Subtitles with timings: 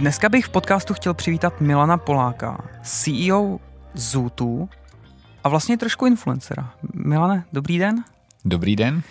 [0.00, 3.60] Dneska bych v podcastu chtěl přivítat Milana Poláka, CEO
[3.94, 4.68] Zootu
[5.44, 6.74] a vlastně trošku influencera.
[6.94, 8.04] Milane, dobrý den.
[8.44, 9.02] Dobrý den.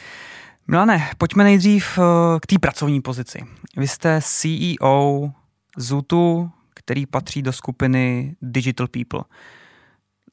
[0.67, 2.01] Milane, pojďme nejdřív eh,
[2.39, 3.39] k té pracovní pozici.
[3.77, 5.31] Vy jste CEO
[5.77, 9.21] Zootu, který patří do skupiny Digital People.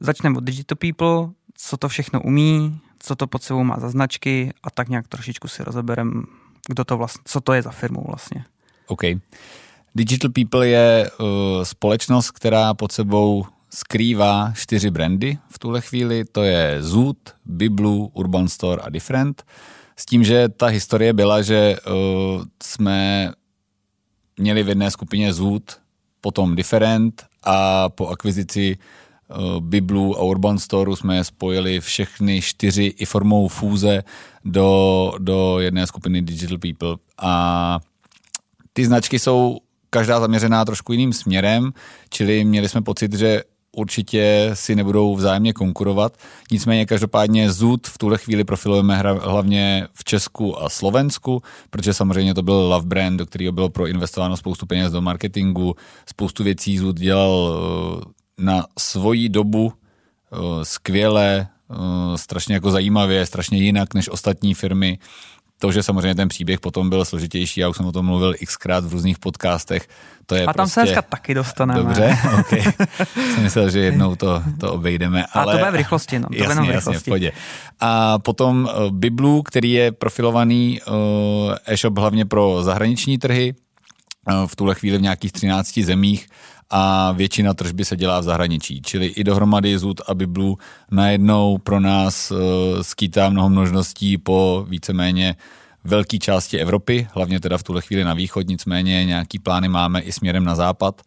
[0.00, 4.52] Začneme od Digital People, co to všechno umí, co to pod sebou má za značky
[4.62, 6.24] a tak nějak trošičku si rozeberem,
[6.68, 8.44] kdo to vlastně, co to je za firmu vlastně.
[8.86, 9.02] OK.
[9.96, 11.26] Digital People je uh,
[11.62, 16.24] společnost, která pod sebou skrývá čtyři brandy v tuhle chvíli.
[16.24, 19.42] To je Zoot, Biblu, Urban Store a Different.
[19.96, 23.32] S tím, že ta historie byla, že uh, jsme
[24.38, 25.80] měli v jedné skupině Zoot,
[26.20, 33.04] potom Different a po akvizici uh, Biblu a Urban Store jsme spojili všechny čtyři i
[33.04, 34.04] formou fúze
[34.44, 36.96] do, do jedné skupiny Digital People.
[37.18, 37.80] A
[38.72, 39.58] ty značky jsou
[39.96, 41.72] každá zaměřená trošku jiným směrem,
[42.10, 46.16] čili měli jsme pocit, že určitě si nebudou vzájemně konkurovat.
[46.52, 52.34] Nicméně každopádně Zoot v tuhle chvíli profilujeme hra, hlavně v Česku a Slovensku, protože samozřejmě
[52.34, 55.74] to byl love brand, do kterého bylo proinvestováno spoustu peněz do marketingu,
[56.06, 63.58] spoustu věcí Zoot dělal eh, na svoji dobu eh, skvěle, eh, strašně jako zajímavě, strašně
[63.58, 64.98] jinak než ostatní firmy.
[65.58, 68.84] To, že samozřejmě ten příběh potom byl složitější, já už jsem o tom mluvil xkrát
[68.84, 69.88] v různých podcastech.
[70.26, 70.74] To je a tam prostě...
[70.74, 71.80] se dneska taky dostaneme.
[71.80, 72.48] Dobře, ok.
[73.34, 75.24] jsem myslel, že jednou to, to obejdeme.
[75.32, 75.52] Ale...
[75.52, 76.28] A to bude v rychlosti, no.
[76.28, 76.90] To jasně, v rychlosti.
[76.90, 77.32] jasně, v podě.
[77.80, 80.94] A potom uh, Biblu, který je profilovaný uh,
[81.66, 83.54] e-shop hlavně pro zahraniční trhy,
[84.28, 86.26] uh, v tuhle chvíli v nějakých 13 zemích
[86.70, 88.82] a většina tržby se dělá v zahraničí.
[88.82, 90.58] Čili i dohromady Zud a Biblu
[90.90, 92.38] najednou pro nás uh,
[92.82, 95.36] skýtá mnoho množností po víceméně
[95.84, 100.12] velké části Evropy, hlavně teda v tuhle chvíli na východ, nicméně nějaký plány máme i
[100.12, 101.02] směrem na západ.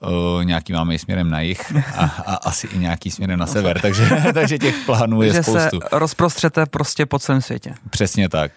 [0.00, 3.80] Uh, nějaký máme i směrem na jih a, a asi i nějaký směrem na sever,
[3.82, 5.80] takže, takže těch plánů je že spoustu.
[5.80, 7.74] se rozprostřete prostě po celém světě.
[7.90, 8.52] Přesně tak.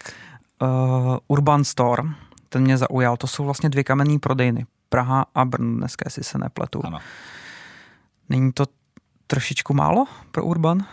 [0.61, 2.03] Uh, Urban Store,
[2.49, 4.65] ten mě zaujal, to jsou vlastně dvě kamenné prodejny.
[4.95, 6.81] Praha a Brno, dneska jestli se nepletu.
[6.83, 6.99] Ano.
[8.29, 8.65] Není to
[9.27, 10.85] trošičku málo pro Urban?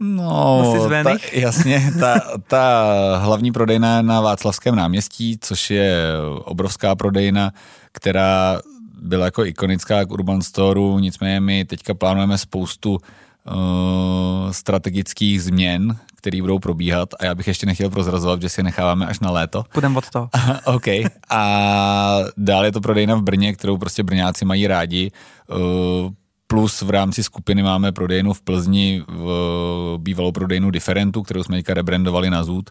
[0.00, 2.92] No, ta, jasně, ta, ta
[3.22, 5.96] hlavní prodejna na Václavském náměstí, což je
[6.44, 7.52] obrovská prodejna,
[7.92, 8.60] která
[9.02, 12.98] byla jako ikonická k Urban Storeu, nicméně my teďka plánujeme spoustu
[13.46, 18.64] uh, strategických změn, které budou probíhat a já bych ještě nechtěl prozrazovat, že si je
[18.64, 19.64] necháváme až na léto.
[19.72, 20.28] Půjdeme od toho.
[20.64, 20.86] OK.
[21.30, 25.10] A dál je to prodejna v Brně, kterou prostě Brňáci mají rádi.
[25.50, 26.10] Uh,
[26.46, 31.74] plus v rámci skupiny máme prodejnu v Plzni, v bývalou prodejnu Differentu, kterou jsme teďka
[31.74, 32.70] rebrandovali na Zoot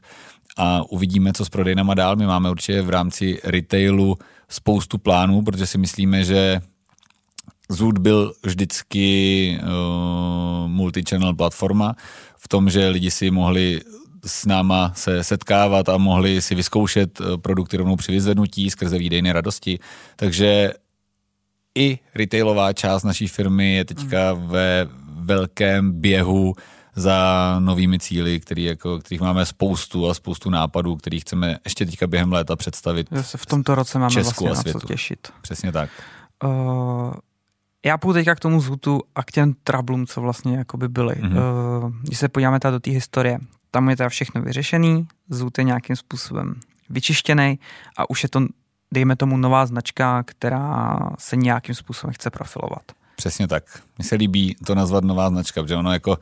[0.58, 2.16] a uvidíme, co s prodejnama dál.
[2.16, 4.18] My máme určitě v rámci retailu
[4.50, 6.62] spoustu plánů, protože si myslíme, že
[7.70, 11.96] Zoot byl vždycky uh, multi-channel platforma
[12.38, 13.82] v tom, že lidi si mohli
[14.26, 19.34] s náma se setkávat a mohli si vyzkoušet eh, produkty rovnou při vyzvednutí skrze výdejné
[19.34, 19.80] radosti.
[20.16, 20.74] Takže
[21.76, 24.48] i retailová část naší firmy je teďka hmm.
[24.48, 24.88] ve
[25.20, 26.54] velkém běhu
[26.96, 32.08] za novými cíly, který jako, kterých máme spoustu a spoustu nápadů, kterých chceme ještě teďka
[32.08, 33.08] během léta představit.
[33.22, 34.78] se v tomto roce máme Česku vlastně a světu.
[34.78, 35.28] na co těšit.
[35.42, 35.90] Přesně tak.
[36.44, 37.14] Uh,
[37.86, 41.16] já půjdu teďka k tomu zhutu a k těm trablům, co vlastně jakoby byly.
[41.16, 42.00] Mm-hmm.
[42.02, 43.40] Když se podíváme tady do té historie,
[43.72, 46.56] tam je teda všechno vyřešený, zhut je nějakým způsobem
[46.90, 47.60] vyčištěný
[47.98, 48.42] a už je to
[48.94, 52.84] dejme tomu nová značka, která se nějakým způsobem chce profilovat.
[53.16, 53.64] Přesně tak.
[53.98, 56.18] Mně se líbí to nazvat nová značka, protože ono jako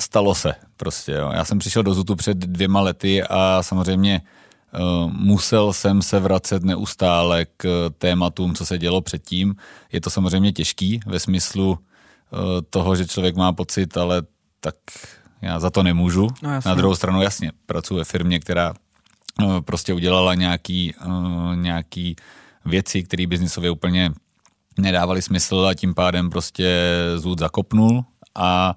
[0.00, 1.12] stalo se prostě.
[1.12, 1.30] Jo.
[1.34, 4.39] Já jsem přišel do Zutu před dvěma lety a samozřejmě uh,
[5.08, 9.54] musel jsem se vracet neustále k tématům, co se dělo předtím.
[9.92, 12.38] Je to samozřejmě těžký ve smyslu uh,
[12.70, 14.22] toho, že člověk má pocit, ale
[14.60, 14.74] tak
[15.42, 16.28] já za to nemůžu.
[16.42, 18.74] No, Na druhou stranu jasně, pracuji ve firmě, která
[19.42, 22.16] uh, prostě udělala nějaký, uh, nějaký
[22.64, 24.10] věci, které biznisově úplně
[24.78, 26.76] nedávaly smysl a tím pádem prostě
[27.16, 28.74] zůd zakopnul a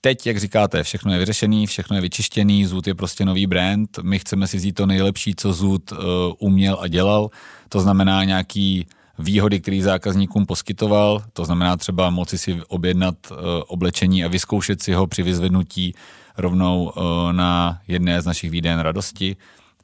[0.00, 4.18] teď, jak říkáte, všechno je vyřešený, všechno je vyčištěný, Zoot je prostě nový brand, my
[4.18, 5.98] chceme si vzít to nejlepší, co Zoot uh,
[6.38, 7.30] uměl a dělal,
[7.68, 8.86] to znamená nějaký
[9.18, 13.36] výhody, které zákazníkům poskytoval, to znamená třeba moci si objednat uh,
[13.66, 15.94] oblečení a vyzkoušet si ho při vyzvednutí
[16.36, 19.36] rovnou uh, na jedné z našich výden radosti,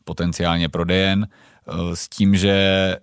[0.04, 1.28] potenciálně prodejen,
[1.94, 2.96] s tím, že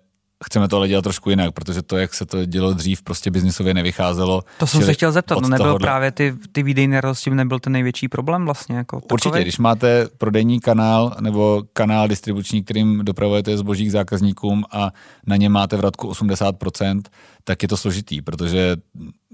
[0.44, 3.74] chceme to ale dělat trošku jinak, protože to, jak se to dělo dřív, prostě biznisově
[3.74, 4.42] nevycházelo.
[4.58, 5.86] To jsem se chtěl zeptat, no nebyl tohohle...
[5.86, 8.76] právě ty, ty výdejné radosti, nebyl ten největší problém vlastně?
[8.76, 14.90] Jako Určitě, když máte prodejní kanál nebo kanál distribuční, kterým dopravujete zboží k zákazníkům a
[15.26, 17.02] na ně máte vratku 80%,
[17.44, 18.76] tak je to složitý, protože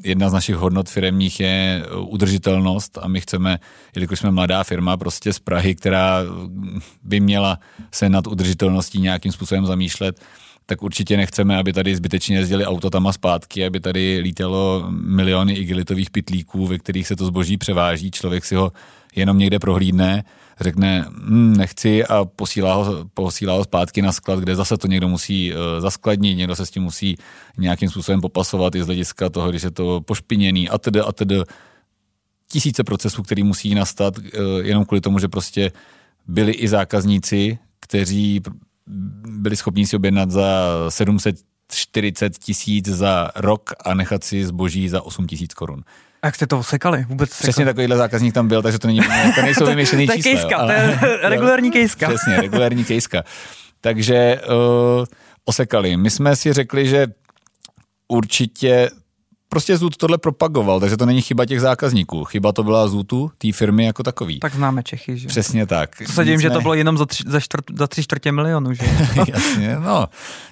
[0.05, 3.59] jedna z našich hodnot firemních je udržitelnost a my chceme,
[3.95, 6.21] jelikož jsme mladá firma prostě z Prahy, která
[7.03, 7.59] by měla
[7.93, 10.21] se nad udržitelností nějakým způsobem zamýšlet,
[10.69, 15.53] tak určitě nechceme, aby tady zbytečně jezdili auto tam a zpátky, aby tady lítalo miliony
[15.53, 18.11] igelitových pitlíků, ve kterých se to zboží převáží.
[18.11, 18.73] Člověk si ho
[19.17, 20.25] jenom někde prohlídne,
[20.61, 25.09] řekne hm, nechci a posílá ho, posílá ho zpátky na sklad, kde zase to někdo
[25.09, 27.17] musí uh, zaskladnit, někdo se s tím musí
[27.59, 31.37] nějakým způsobem popasovat i z hlediska toho, když je to pošpiněný a tedy a tedy
[32.53, 34.25] tisíce procesů, který musí nastat uh,
[34.63, 35.73] jenom kvůli tomu, že prostě
[36.27, 38.41] byli i zákazníci, kteří
[39.29, 40.45] byli schopni si objednat za
[40.89, 45.83] 740 tisíc za rok a nechat si zboží za 8 tisíc korun.
[46.23, 47.07] A jak jste to sekali?
[47.09, 47.67] Vůbec Přesně sekali?
[47.67, 49.01] takovýhle zákazník tam byl, takže to, není,
[49.35, 50.23] to nejsou vymyšlený čísla.
[50.23, 50.99] to je kejska, to je
[51.29, 52.09] regulární kejska.
[52.09, 53.23] Přesně, regulární kejska.
[53.81, 55.05] Takže uh,
[55.45, 55.97] osekali.
[55.97, 57.07] My jsme si řekli, že
[58.09, 58.91] určitě
[59.49, 62.25] prostě Zut tohle propagoval, takže to není chyba těch zákazníků.
[62.25, 64.39] Chyba to byla Zutu, té firmy jako takový.
[64.39, 65.29] Tak známe Čechy, že?
[65.29, 65.97] Přesně tak.
[66.07, 68.75] To se dím, že to bylo jenom za tři, za, čtvrt, za tři čtvrtě milionu,
[68.75, 68.85] že?
[69.29, 70.07] Jasně, no.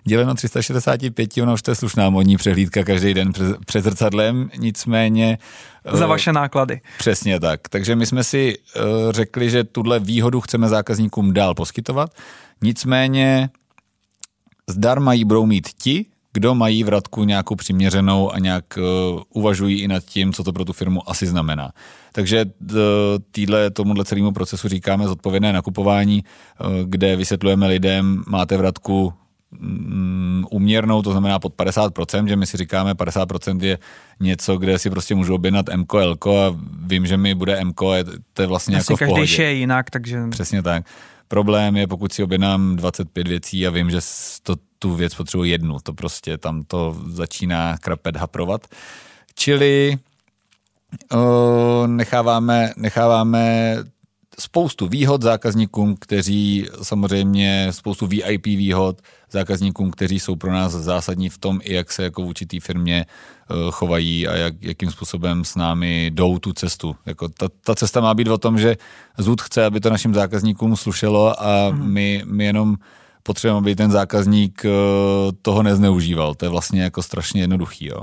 [0.04, 3.32] Děleno 365, ono už to je slušná modní přehlídka každý den
[3.66, 5.38] před, zrcadlem, nicméně...
[5.92, 6.80] Za eh, vaše náklady.
[6.98, 7.68] Přesně tak.
[7.68, 8.82] Takže my jsme si uh,
[9.12, 12.10] řekli, že tuhle výhodu chceme zákazníkům dál poskytovat,
[12.62, 13.50] nicméně
[14.68, 19.88] zdarma ji budou mít ti, kdo mají vratku nějakou přiměřenou a nějak uh, uvažují i
[19.88, 21.72] nad tím, co to pro tu firmu asi znamená.
[22.12, 22.76] Takže uh,
[23.30, 29.12] týdle tomuhle celému procesu říkáme zodpovědné nakupování, uh, kde vysvětlujeme lidem, máte vratku
[29.60, 33.78] um, uměrnou, to znamená pod 50%, že my si říkáme 50% je
[34.20, 36.56] něco, kde si prostě můžu objednat MK, LK a
[36.86, 37.80] vím, že mi bude MK,
[38.32, 39.22] to je vlastně Asi jako v pohodě.
[39.22, 40.18] každý je jinak, takže...
[40.30, 40.84] Přesně tak.
[41.28, 43.98] Problém je, pokud si objednám 25 věcí a vím, že
[44.42, 48.66] to, tu věc potřebuji jednu, to prostě tam to začíná krapet haprovat.
[49.34, 49.98] Čili
[51.12, 53.76] uh, necháváme, necháváme
[54.38, 61.38] spoustu výhod zákazníkům, kteří samozřejmě spoustu VIP výhod zákazníkům, kteří jsou pro nás zásadní v
[61.38, 63.06] tom, i jak se jako v určitý firmě
[63.50, 66.96] uh, chovají a jak, jakým způsobem s námi jdou tu cestu.
[67.06, 68.76] Jako ta, ta cesta má být o tom, že
[69.18, 71.92] Zud chce, aby to našim zákazníkům slušelo a mm.
[71.92, 72.76] my, my jenom
[73.26, 74.70] potřebujeme, aby ten zákazník uh,
[75.42, 76.34] toho nezneužíval.
[76.34, 77.86] To je vlastně jako strašně jednoduchý.
[77.86, 78.00] Jo.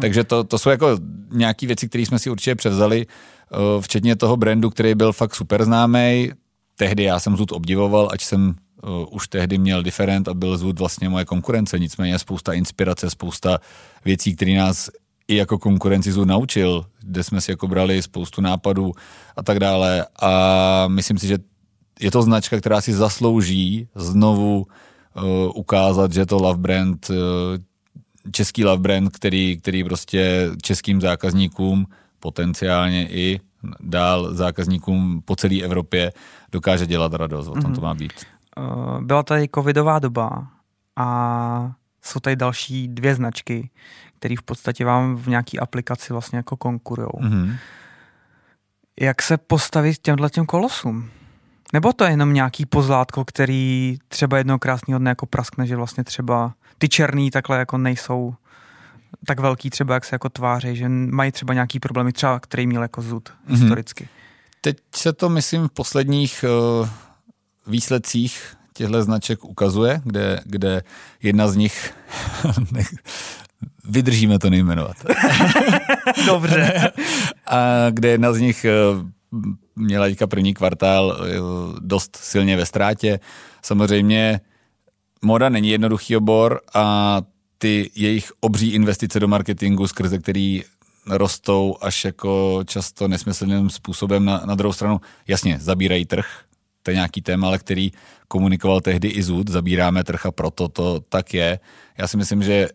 [0.00, 0.98] Takže to, to jsou jako
[1.30, 3.06] nějaké věci, které jsme si určitě převzali
[3.52, 6.30] Eh, včetně toho brandu, který byl fakt super známý.
[6.76, 10.78] Tehdy já jsem Zud obdivoval, ať jsem uh, už tehdy měl Different a byl Zud
[10.78, 13.58] vlastně moje konkurence, nicméně spousta inspirace, spousta
[14.04, 14.90] věcí, které nás
[15.28, 18.92] i jako konkurenci Zud naučil, kde jsme si jako brali spoustu nápadů
[19.36, 21.38] a tak dále a myslím si, že
[22.00, 25.22] je to značka, která si zaslouží znovu uh,
[25.54, 27.16] ukázat, že to love brand, uh,
[28.32, 31.86] český love brand, který, který prostě českým zákazníkům
[32.20, 33.40] potenciálně i
[33.80, 36.12] dál zákazníkům po celé Evropě
[36.52, 37.48] dokáže dělat radost.
[37.48, 38.12] O tom to má být.
[38.58, 40.48] Eh, byla tady covidová doba
[40.96, 43.70] a jsou tady další dvě značky,
[44.18, 47.08] které v podstatě vám v nějaké aplikaci vlastně jako konkurují.
[47.08, 47.56] Mm-hmm.
[49.00, 51.10] Jak se postavit těmhle těm kolosům?
[51.72, 56.04] Nebo to je jenom nějaký pozlátko, který třeba jednou krásného dne jako praskne, že vlastně
[56.04, 58.34] třeba ty černý takhle jako nejsou
[59.26, 62.82] tak velký třeba, jak se jako tváří, že mají třeba nějaký problémy, třeba který měl
[62.82, 63.52] jako zud mm-hmm.
[63.52, 64.08] historicky.
[64.60, 66.44] Teď se to, myslím, v posledních
[66.80, 66.88] uh,
[67.66, 70.82] výsledcích těchto značek ukazuje, kde, kde
[71.22, 71.94] jedna z nich,
[73.84, 74.96] vydržíme to nejmenovat.
[76.26, 76.92] Dobře.
[77.46, 78.66] A kde jedna z nich
[79.32, 79.42] uh,
[79.76, 83.20] měla teďka první kvartál uh, dost silně ve ztrátě.
[83.62, 84.40] Samozřejmě
[85.22, 87.22] moda není jednoduchý obor a
[87.58, 90.62] ty jejich obří investice do marketingu, skrze který
[91.06, 95.00] rostou až jako často nesmyslným způsobem na, na druhou stranu.
[95.28, 96.26] Jasně, zabírají trh,
[96.82, 97.92] to je nějaký téma, ale který
[98.28, 101.58] komunikoval tehdy i Zud, zabíráme trh a proto to tak je.
[101.98, 102.68] Já si myslím, že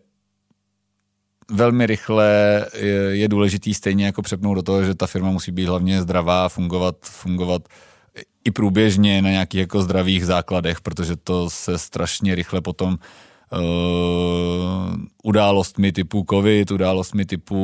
[1.50, 2.26] velmi rychle
[2.74, 6.48] je, je důležitý stejně jako přepnout do toho, že ta firma musí být hlavně zdravá,
[6.48, 7.68] fungovat, fungovat
[8.44, 12.98] i průběžně na nějakých jako zdravých základech, protože to se strašně rychle potom
[13.52, 13.58] uh,
[15.22, 17.58] událostmi typu covid, událostmi typu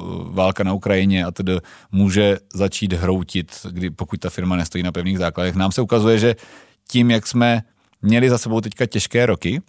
[0.00, 1.52] eh, válka na Ukrajině a tedy
[1.92, 5.54] může začít hroutit, kdy, pokud ta firma nestojí na pevných základech.
[5.54, 6.36] Nám se ukazuje, že
[6.88, 7.62] tím, jak jsme
[8.02, 9.60] měli za sebou teďka těžké roky,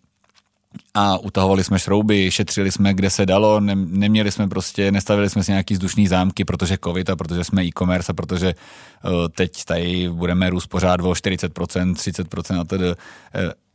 [0.93, 5.43] a utahovali jsme šrouby, šetřili jsme, kde se dalo, ne, neměli jsme prostě, nestavili jsme
[5.43, 8.55] si nějaký vzdušný zámky, protože covid a protože jsme e-commerce a protože
[9.03, 12.93] uh, teď tady budeme růst pořád o 40%, 30% a tedy uh,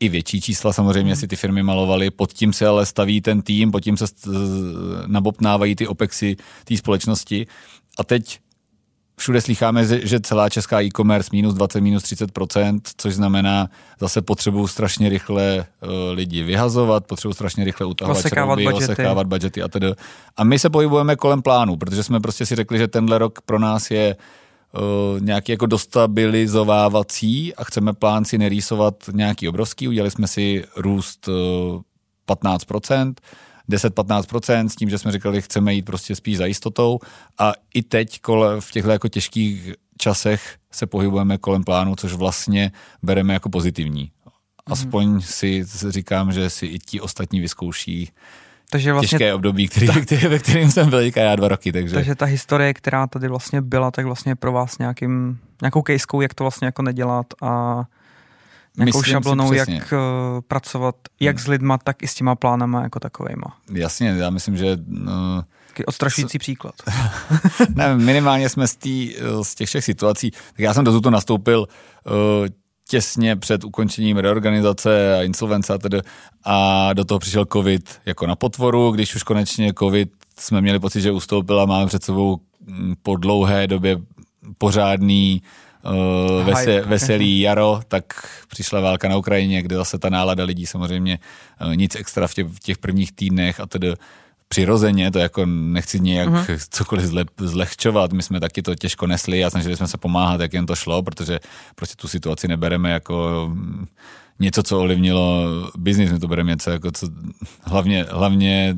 [0.00, 1.20] i větší čísla samozřejmě hmm.
[1.20, 4.30] si ty firmy malovaly, pod tím se ale staví ten tým, pod tím se st-
[5.06, 7.46] nabopnávají ty OPEXy té společnosti
[7.98, 8.38] a teď
[9.18, 13.70] všude slycháme, že celá česká e-commerce minus 20, minus 30%, což znamená
[14.00, 18.84] zase potřebu strašně rychle uh, lidi vyhazovat, potřebu strašně rychle utahovat osekávat, budgety.
[18.84, 19.92] osekávat budgety a tedy.
[20.36, 23.58] A my se pohybujeme kolem plánu, protože jsme prostě si řekli, že tenhle rok pro
[23.58, 29.88] nás je uh, nějaký jako dostabilizovávací a chceme plán si nerýsovat nějaký obrovský.
[29.88, 31.34] Udělali jsme si růst uh,
[32.28, 33.14] 15%,
[33.70, 36.98] 10-15%, s tím, že jsme říkali, chceme jít prostě spíš za jistotou
[37.38, 42.72] a i teď kole, v těchto jako těžkých časech se pohybujeme kolem plánu, což vlastně
[43.02, 44.00] bereme jako pozitivní.
[44.00, 44.32] Mhm.
[44.66, 45.20] Aspoň mm.
[45.20, 48.10] si říkám, že si i ti ostatní vyzkouší
[48.70, 51.72] takže vlastně těžké období, který, ta, který, ve kterým jsem byl já dva roky.
[51.72, 51.94] Takže.
[51.94, 56.34] takže ta historie, která tady vlastně byla, tak vlastně pro vás nějakým, nějakou kejskou, jak
[56.34, 57.84] to vlastně jako nedělat a
[58.76, 59.98] Myslím šablonou, jak uh,
[60.48, 61.44] pracovat jak hmm.
[61.44, 63.56] s lidma, tak i s těma plánama jako takovejma.
[63.72, 64.78] Jasně, já myslím, že...
[64.88, 65.42] Uh,
[65.86, 66.40] odstrašující s...
[66.40, 66.74] příklad.
[67.74, 71.10] ne, minimálně jsme z, tý, eh, z těch všech situací, tak já jsem do Zutu
[71.10, 72.12] nastoupil uh,
[72.88, 76.00] těsně před ukončením reorganizace a insolvence a tedy
[76.44, 81.00] a do toho přišel covid jako na potvoru, když už konečně covid jsme měli pocit,
[81.00, 83.98] že ustoupil a máme před sebou mm, po dlouhé době
[84.58, 85.42] pořádný
[85.90, 88.04] uh, vese, veselý jaro, tak
[88.48, 91.18] přišla válka na Ukrajině, kde zase ta nálada lidí samozřejmě
[91.66, 93.94] uh, nic extra v těch, v těch prvních týdnech a tedy
[94.48, 96.58] přirozeně, to jako nechci nějak uh-huh.
[96.70, 100.52] cokoliv zle, zlehčovat, my jsme taky to těžko nesli a snažili jsme se pomáhat, jak
[100.52, 101.40] jen to šlo, protože
[101.74, 103.50] prostě tu situaci nebereme jako
[104.40, 105.44] něco, co ovlivnilo
[105.78, 107.08] biznis, my to bereme něco jako co,
[107.62, 108.76] hlavně, hlavně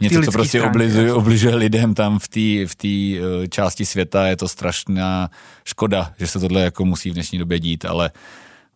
[0.00, 4.36] něco, co prostě obližuje, obližuje lidem tam v té v tý, eh, části světa, je
[4.36, 5.30] to strašná
[5.64, 8.10] škoda, že se tohle jako musí v dnešní době dít, ale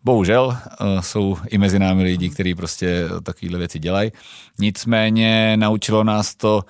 [0.05, 4.11] Bohužel uh, jsou i mezi námi lidi, kteří prostě takovéhle věci dělají.
[4.59, 6.65] Nicméně naučilo nás to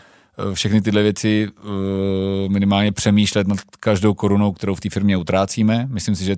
[0.46, 1.48] uh, všechny tyhle věci
[2.48, 5.86] minimálně přemýšlet nad každou korunou, kterou v té firmě utrácíme.
[5.90, 6.36] Myslím si, že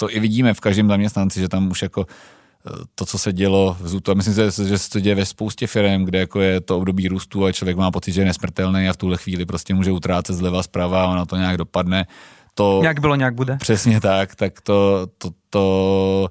[0.00, 3.76] to i vidíme v každém zaměstnanci, že tam už jako eh, to, co se dělo
[3.80, 6.60] v Zutu, a myslím si, že se to děje ve spoustě firm, kde jako je
[6.60, 9.74] to období růstu a člověk má pocit, že je nesmrtelný a v tuhle chvíli prostě
[9.74, 12.06] může utrácet zleva zprava a ono to nějak dopadne.
[12.54, 13.56] To, nějak bylo, nějak bude.
[13.56, 16.28] Přesně tak, tak to, to, to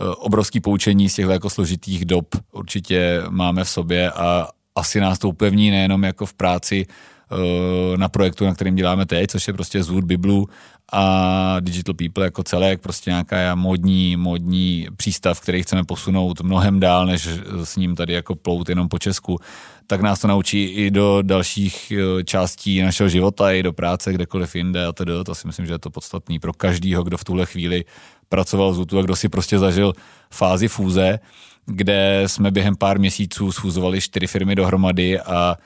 [0.00, 5.18] eh, obrovský poučení z těchto jako složitých dob určitě máme v sobě a asi nás
[5.18, 6.86] to upevní nejenom jako v práci,
[7.32, 10.48] Eh, na projektu, na kterým děláme teď, což je prostě Zvůd Biblu
[10.92, 17.06] a Digital People jako celek, prostě nějaká módní, módní přístav, který chceme posunout mnohem dál,
[17.06, 17.28] než
[17.64, 19.38] s ním tady jako plout jenom po Česku,
[19.86, 24.56] tak nás to naučí i do dalších eh, částí našeho života, i do práce, kdekoliv
[24.56, 25.12] jinde a tedy.
[25.24, 27.84] To si myslím, že je to podstatný pro každýho, kdo v tuhle chvíli
[28.28, 29.92] pracoval Zutu a kdo si prostě zažil
[30.30, 31.18] fázi fúze,
[31.66, 35.56] kde jsme během pár měsíců sfúzovali čtyři firmy dohromady a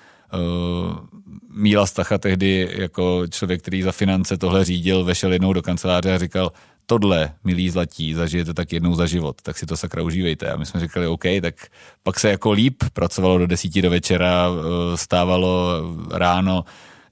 [1.53, 6.19] Míla Stacha tehdy jako člověk, který za finance tohle řídil, vešel jednou do kanceláře a
[6.19, 6.53] říkal,
[6.87, 10.51] tohle, milí zlatí, zažijete tak jednou za život, tak si to sakra užívejte.
[10.51, 11.55] A my jsme říkali, OK, tak
[12.03, 16.65] pak se jako líp pracovalo do desíti do večera, eh, stávalo ráno,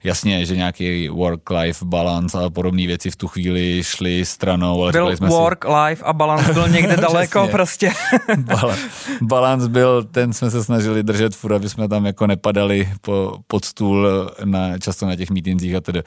[0.03, 4.81] jasně, že nějaký work-life balance a podobné věci v tu chvíli šly stranou.
[4.83, 5.71] Ale byl jsme work, si...
[5.71, 7.91] life a balance byl někde daleko prostě.
[9.21, 13.65] balance byl, ten jsme se snažili držet furt, aby jsme tam jako nepadali po, pod
[13.65, 14.07] stůl
[14.43, 16.03] na, často na těch meetingsích a tedy.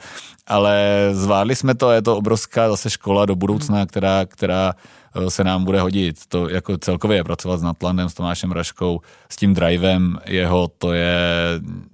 [0.47, 5.43] Ale zvládli jsme to, je to obrovská zase škola do budoucna, která, která Eh, se
[5.43, 6.25] nám bude hodit.
[6.25, 11.15] To jako celkově pracovat s Natlandem, s Tomášem Raškou, s tím drivem jeho, to je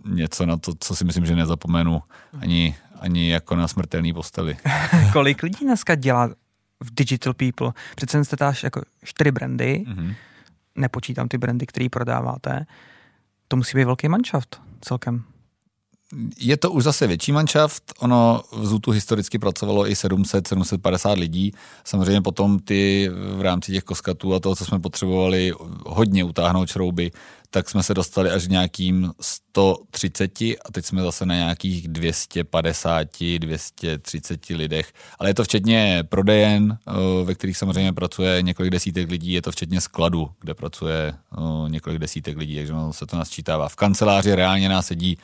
[0.06, 2.02] něco na to, co si myslím, že nezapomenu
[2.42, 4.58] ani, ani jako na smrtelný posteli.
[5.14, 6.28] Kolik lidí dneska dělá
[6.80, 7.72] v Digital People?
[7.96, 10.16] Přece jste táž jako čtyři brandy, mm-hmm.
[10.76, 12.66] nepočítám ty brandy, které prodáváte.
[13.48, 15.24] To musí být velký manšaft celkem.
[16.38, 22.22] Je to už zase větší manšaft, ono v Zutu historicky pracovalo i 700-750 lidí, samozřejmě
[22.22, 25.54] potom ty v rámci těch koskatů a toho, co jsme potřebovali
[25.86, 27.12] hodně utáhnout šrouby,
[27.52, 33.08] tak jsme se dostali až nějakým 130 a teď jsme zase na nějakých 250,
[33.40, 34.94] 230 lidech.
[35.20, 39.52] Ale je to včetně prodejen, eh, ve kterých samozřejmě pracuje několik desítek lidí, je to
[39.52, 43.70] včetně skladu, kde pracuje eh, několik desítek lidí, takže se to nasčítává.
[43.70, 45.18] V kanceláři reálně nás sedí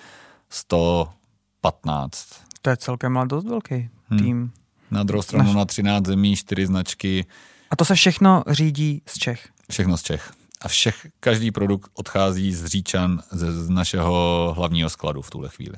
[0.50, 2.28] 115.
[2.62, 4.20] To je celkem ale dost velký hmm.
[4.20, 4.38] tým.
[4.38, 4.52] Hmm.
[4.92, 5.56] Na druhou stranu Naš...
[5.56, 7.26] na 13 zemí, 4 značky.
[7.70, 9.50] A to se všechno řídí z Čech?
[9.72, 10.34] Všechno z Čech.
[10.62, 15.76] A všech, každý produkt odchází z Říčan, z, z našeho hlavního skladu v tuhle chvíli.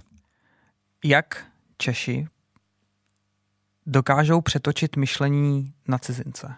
[1.03, 1.45] Jak
[1.77, 2.27] Češi
[3.85, 6.55] dokážou přetočit myšlení na cizince?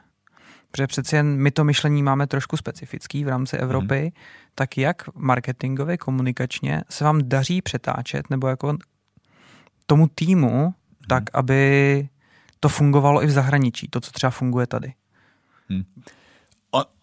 [0.71, 4.11] Protože přeci jen my to myšlení máme trošku specifický v rámci Evropy, hmm.
[4.55, 8.77] tak jak marketingově, komunikačně se vám daří přetáčet, nebo jako
[9.85, 10.73] tomu týmu, hmm.
[11.07, 12.09] tak aby
[12.59, 14.93] to fungovalo i v zahraničí, to, co třeba funguje tady.
[15.69, 15.83] Hmm.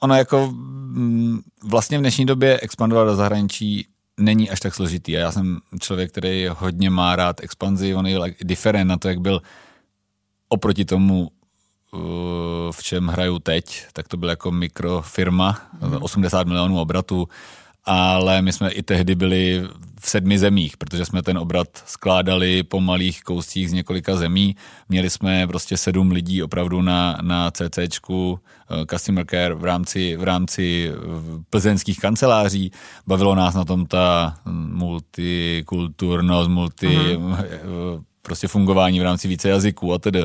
[0.01, 3.89] ono jako mm, vlastně v dnešní době expandovat do zahraničí
[4.21, 5.17] není až tak složitý.
[5.17, 9.21] A já jsem člověk, který hodně má rád expanzi, on je diferent na to, jak
[9.21, 9.43] byl
[10.49, 11.31] oproti tomu
[12.71, 16.03] v čem hraju teď, tak to byla jako mikrofirma, mm.
[16.03, 17.29] 80 milionů obratu,
[17.85, 19.63] ale my jsme i tehdy byli
[20.01, 24.57] v sedmi zemích, protože jsme ten obrat skládali po malých kouscích z několika zemí.
[24.89, 30.23] Měli jsme prostě sedm lidí opravdu na, na CCčku, eh, customer care v rámci, v
[30.23, 30.95] rámci eh,
[31.51, 32.71] plzeňských kanceláří.
[33.07, 34.37] Bavilo nás na tom ta
[34.73, 37.37] multikulturnost, multi, mm.
[38.23, 40.25] prostě fungování v rámci více jazyků a tedy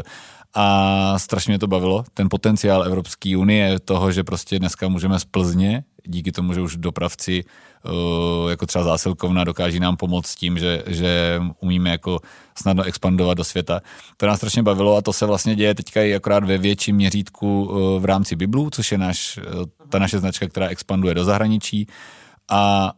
[0.54, 5.26] a strašně mě to bavilo, ten potenciál Evropské unie, toho, že prostě dneska můžeme z
[5.26, 10.84] Plzně, díky tomu, že už dopravci uh, jako třeba zásilkovna dokáží nám pomoct tím, že,
[10.88, 12.20] že umíme jako
[12.58, 13.82] snadno expandovat do světa.
[14.18, 17.64] To nás strašně bavilo a to se vlastně děje teďka i akorát ve větším měřítku
[17.64, 21.88] uh, v rámci Biblu, což je naš, uh, ta naše značka, která expanduje do zahraničí.
[22.50, 22.92] A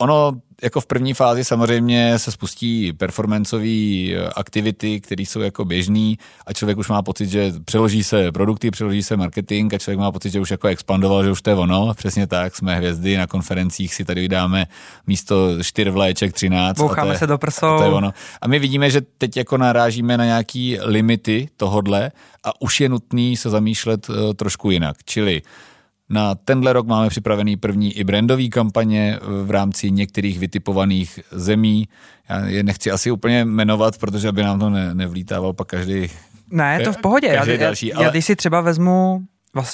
[0.00, 6.52] ono jako v první fázi samozřejmě se spustí performanceové aktivity, které jsou jako běžný a
[6.52, 10.30] člověk už má pocit, že přeloží se produkty, přeloží se marketing a člověk má pocit,
[10.30, 11.94] že už jako expandoval, že už to je ono.
[11.94, 14.66] Přesně tak, jsme hvězdy, na konferencích si tady dáme
[15.06, 16.76] místo čtyř vléček 13.
[16.78, 17.66] Boucháme se do prsou.
[17.66, 18.12] A, to je ono.
[18.40, 22.10] a my vidíme, že teď jako narážíme na nějaký limity tohodle
[22.44, 24.96] a už je nutný se zamýšlet uh, trošku jinak.
[25.04, 25.42] Čili
[26.10, 31.88] na tenhle rok máme připravený první i brandový kampaně v rámci některých vytipovaných zemí.
[32.28, 36.10] Já je nechci asi úplně jmenovat, protože aby nám to ne, nevlítával pak každý.
[36.50, 37.26] Ne, je to v pohodě.
[37.26, 38.04] Já, další, já, ale...
[38.04, 39.22] já když si třeba vezmu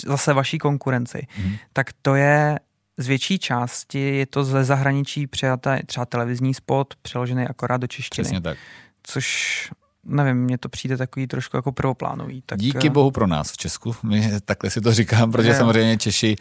[0.07, 1.57] zase vaší konkurenci, hmm.
[1.73, 2.59] tak to je
[2.99, 8.25] z větší části je to ze zahraničí přijaté třeba televizní spot, přeložený akorát do češtiny.
[8.25, 8.59] Přesně tak.
[9.03, 9.71] Což
[10.07, 12.43] nevím, mně to přijde takový trošku jako prvoplánový.
[12.47, 12.59] Tak...
[12.59, 15.99] Díky eh, bohu pro nás v Česku, my takhle si to říkám, protože je, samozřejmě
[15.99, 16.37] Češi,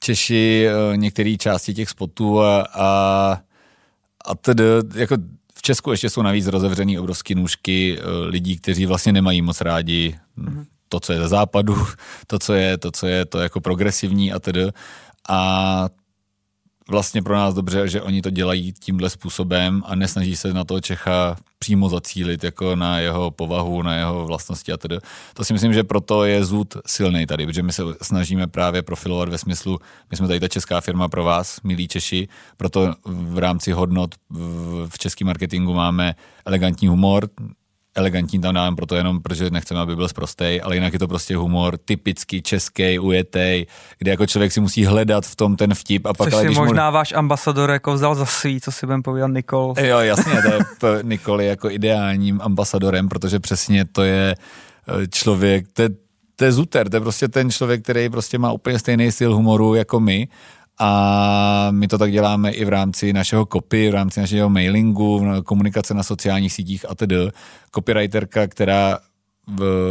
[0.00, 3.40] Češi eh, některé části těch spotů a, a,
[4.24, 5.16] a tedy, jako
[5.54, 10.18] v Česku ještě jsou navíc rozevřený obrovský nůžky eh, lidí, kteří vlastně nemají moc rádi
[10.38, 10.64] mm-hmm.
[10.88, 11.86] to, co je ze západu,
[12.26, 14.70] to, co je, to, co je to jako progresivní a tedy.
[15.28, 15.88] A
[16.88, 20.80] vlastně pro nás dobře, že oni to dělají tímhle způsobem a nesnaží se na toho
[20.80, 24.98] Čecha přímo zacílit jako na jeho povahu, na jeho vlastnosti a tedy.
[25.34, 29.28] To si myslím, že proto je zůd silný tady, protože my se snažíme právě profilovat
[29.28, 29.78] ve smyslu,
[30.10, 34.14] my jsme tady ta česká firma pro vás, milí Češi, proto v rámci hodnot
[34.88, 36.14] v českém marketingu máme
[36.44, 37.28] elegantní humor,
[37.94, 41.36] elegantní tam dáme proto jenom, protože nechceme, aby byl zprostej, ale jinak je to prostě
[41.36, 43.66] humor typicky český, ujetej,
[43.98, 46.06] kde jako člověk si musí hledat v tom ten vtip.
[46.06, 46.94] A pak, Což ale, si možná mo...
[46.94, 49.74] váš ambasador jako vzal za svý, co si budem povídat Nikol.
[49.80, 50.32] Jo, jasně,
[50.78, 55.88] to je, Nikol je jako ideálním ambasadorem, protože přesně to je eh, člověk, to je,
[56.36, 59.74] to je Zuter, to je prostě ten člověk, který prostě má úplně stejný styl humoru
[59.74, 60.28] jako my
[60.78, 65.94] a my to tak děláme i v rámci našeho copy, v rámci našeho mailingu, komunikace
[65.94, 67.16] na sociálních sítích a tedy.
[67.74, 68.98] Copywriterka, která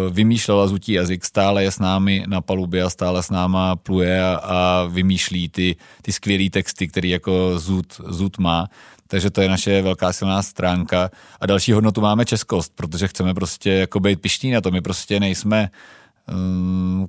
[0.10, 4.36] vymýšlela zutí jazyk, stále je s námi na palubě a stále s náma pluje a,
[4.36, 8.68] a vymýšlí ty, ty skvělé texty, který jako zud, zud má.
[9.08, 11.10] Takže to je naše velká silná stránka.
[11.40, 14.72] A další hodnotu máme českost, protože chceme prostě jako být pišní na to.
[14.72, 15.70] My prostě nejsme um,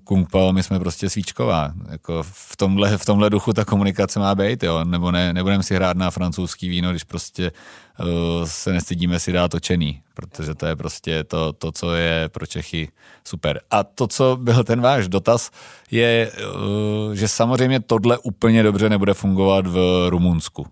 [0.05, 1.73] Kung Pao, my jsme prostě svíčková.
[1.91, 4.85] Jako v, tomhle, v tomhle duchu ta komunikace má být, jo.
[4.85, 7.53] Nebo ne, nebudeme si hrát na francouzský víno, když prostě
[8.01, 8.07] uh,
[8.45, 12.89] se nestydíme si dát točený, protože to je prostě to, to, co je pro Čechy
[13.25, 13.61] super.
[13.71, 15.51] A to, co byl ten váš dotaz,
[15.91, 20.67] je, uh, že samozřejmě tohle úplně dobře nebude fungovat v Rumunsku.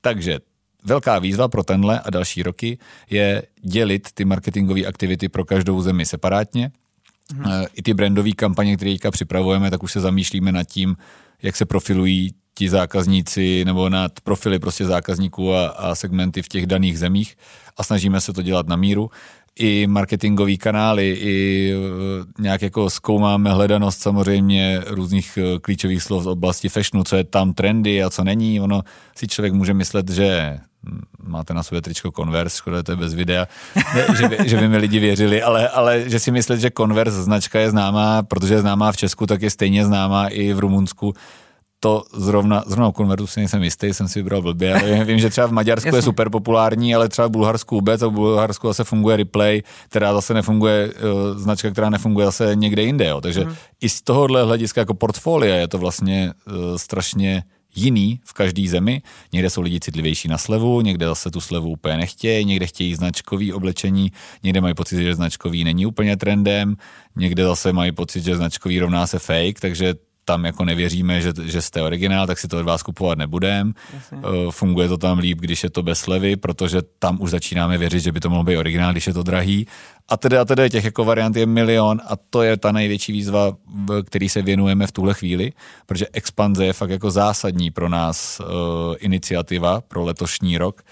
[0.00, 0.38] Takže
[0.84, 2.78] velká výzva pro tenhle a další roky
[3.10, 6.70] je dělit ty marketingové aktivity pro každou zemi separátně.
[7.34, 7.64] Hmm.
[7.74, 10.96] I ty brandové kampaně, které teďka připravujeme, tak už se zamýšlíme nad tím,
[11.42, 16.66] jak se profilují ti zákazníci nebo nad profily prostě zákazníků a, a segmenty v těch
[16.66, 17.36] daných zemích
[17.76, 19.10] a snažíme se to dělat na míru
[19.58, 26.26] i marketingové kanály, i e, nějak jako zkoumáme hledanost samozřejmě různých e, klíčových slov z
[26.26, 28.60] oblasti fashionu, co je tam trendy a co není.
[28.60, 28.82] Ono
[29.16, 30.58] si člověk může myslet, že
[31.22, 33.48] máte na sobě tričko Converse, škoda, to je bez videa,
[34.16, 37.60] že, by, že by mi lidi věřili, ale, ale že si myslet, že Converse značka
[37.60, 41.14] je známá, protože je známá v Česku, tak je stejně známá i v Rumunsku
[41.80, 45.46] to zrovna, zrovna konvertu si nejsem jistý, jsem si vybral blbě, ale vím, že třeba
[45.46, 49.16] v Maďarsku je super populární, ale třeba v Bulharsku vůbec a v Bulharsku zase funguje
[49.16, 53.20] replay, která zase nefunguje, uh, značka, která nefunguje zase někde jinde, jo.
[53.20, 53.54] takže mm.
[53.80, 57.42] i z tohohle hlediska jako portfolia je to vlastně uh, strašně
[57.76, 59.02] jiný v každé zemi.
[59.32, 63.52] Někde jsou lidi citlivější na slevu, někde zase tu slevu úplně nechtějí, někde chtějí značkový
[63.52, 64.12] oblečení,
[64.42, 66.76] někde mají pocit, že značkový není úplně trendem,
[67.16, 69.94] někde zase mají pocit, že značkový rovná se fake, takže
[70.28, 73.74] tam jako nevěříme, že, že jste originál, tak si to od vás kupovat nebudem.
[73.94, 74.18] Jasně.
[74.18, 78.00] Eh, funguje to tam líp, když je to bez slevy, protože tam už začínáme věřit,
[78.00, 79.66] že by to mohlo být originál, když je to drahý.
[80.08, 83.56] A tedy a tedy těch jako variant je milion a to je ta největší výzva,
[84.04, 85.52] který se věnujeme v tuhle chvíli,
[85.86, 88.46] protože expanze je fakt jako zásadní pro nás uh,
[88.98, 90.82] iniciativa pro letošní rok.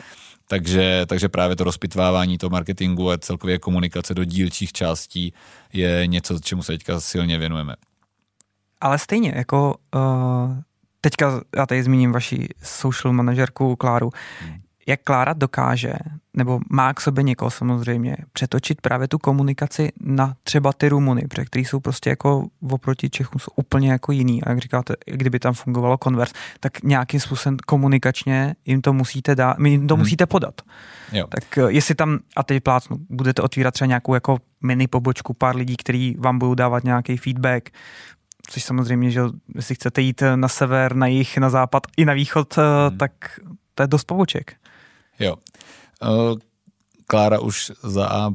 [0.49, 5.33] Takže, takže právě to rozpitvávání toho marketingu a celkově komunikace do dílčích částí
[5.73, 7.75] je něco, čemu se teďka silně věnujeme.
[8.85, 10.57] Ale stejně, jako uh,
[11.01, 14.11] teďka já tady zmíním vaši social manažerku Kláru.
[14.41, 14.61] Hmm.
[14.87, 15.93] Jak Klára dokáže,
[16.35, 21.45] nebo má k sobě někoho samozřejmě, přetočit právě tu komunikaci na třeba ty Rumuny, protože
[21.45, 24.43] který jsou prostě jako oproti Čechům jsou úplně jako jiný.
[24.43, 29.57] A jak říkáte, kdyby tam fungovalo konvers, tak nějakým způsobem komunikačně jim to musíte dát,
[29.59, 30.03] jim to hmm.
[30.03, 30.63] musíte podat.
[31.13, 31.27] Jo.
[31.27, 35.57] Tak eh, jestli tam, a teď plácnu, budete otvírat třeba nějakou jako mini pobočku, pár
[35.57, 37.71] lidí, kteří vám budou dávat nějaký feedback,
[38.51, 39.21] což samozřejmě, že
[39.55, 42.99] jestli chcete jít na sever, na jih, na západ i na východ, eh, hmm.
[42.99, 43.13] tak
[43.75, 44.57] to je dost poboček.
[45.19, 45.37] Jo.
[46.03, 46.39] Uh,
[47.07, 48.35] Klára už za A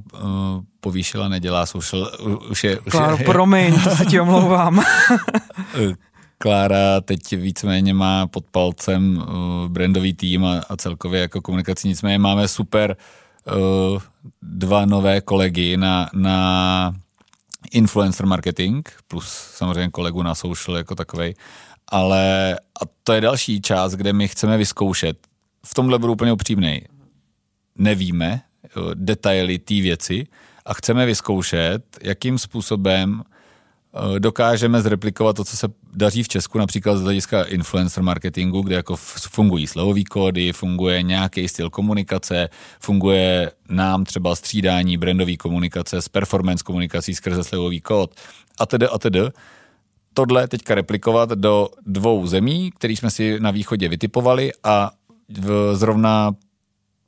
[0.79, 2.11] povýšila, nedělá social,
[2.49, 2.79] už je...
[2.79, 4.83] Už Kláro, je, promiň, to se ti omlouvám.
[6.37, 9.23] Klára teď víceméně má pod palcem
[9.67, 12.97] brandový tým a, a celkově jako komunikaci, nicméně máme super
[14.41, 16.93] dva nové kolegy na, na
[17.71, 21.33] influencer marketing, plus samozřejmě kolegu na social jako takovej,
[21.87, 25.27] ale a to je další část, kde my chceme vyzkoušet.
[25.65, 26.87] V tomhle budu úplně upřímnej.
[27.75, 28.41] Nevíme
[28.93, 30.27] detaily té věci
[30.65, 33.28] a chceme vyzkoušet, jakým způsobem Eh,
[34.19, 38.95] dokážeme zreplikovat to, co se daří v Česku, například z hlediska influencer marketingu, kde jako
[39.31, 42.49] fungují slovový kódy, funguje nějaký styl komunikace,
[42.79, 48.15] funguje nám třeba střídání brandové komunikace s performance komunikací skrze slovový kód
[48.59, 49.19] a tedy a tedy.
[50.13, 54.91] Tohle teďka replikovat do dvou zemí, které jsme si na východě vytipovali a
[55.29, 56.31] v, zrovna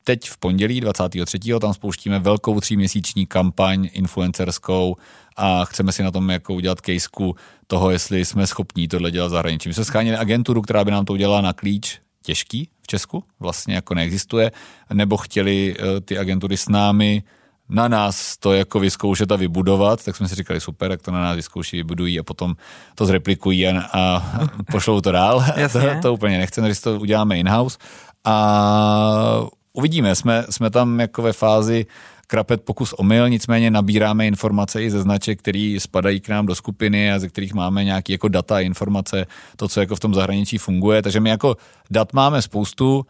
[0.03, 1.39] teď v pondělí 23.
[1.61, 4.95] tam spouštíme velkou tříměsíční kampaň influencerskou
[5.37, 7.35] a chceme si na tom jako udělat kejsku
[7.67, 9.69] toho, jestli jsme schopní tohle dělat zahraničí.
[9.69, 13.75] My jsme schánili agenturu, která by nám to udělala na klíč, těžký v Česku, vlastně
[13.75, 14.51] jako neexistuje,
[14.93, 17.23] nebo chtěli eh, ty agentury s námi
[17.71, 21.21] na nás to jako vyzkoušet a vybudovat, tak jsme si říkali super, tak to na
[21.21, 22.55] nás vyzkouší, vybudují a potom
[22.95, 24.39] to zreplikují a, a
[24.71, 25.45] pošlou to dál.
[25.71, 27.77] to, to úplně nechceme, že to uděláme in-house.
[28.25, 29.41] A
[29.73, 31.85] uvidíme, jsme, jsme tam jako ve fázi
[32.27, 37.11] krapet pokus omyl, nicméně nabíráme informace i ze značek, které spadají k nám do skupiny
[37.11, 41.01] a ze kterých máme nějaké jako data, informace, to, co jako v tom zahraničí funguje.
[41.01, 41.57] Takže my jako
[41.89, 43.05] dat máme spoustu,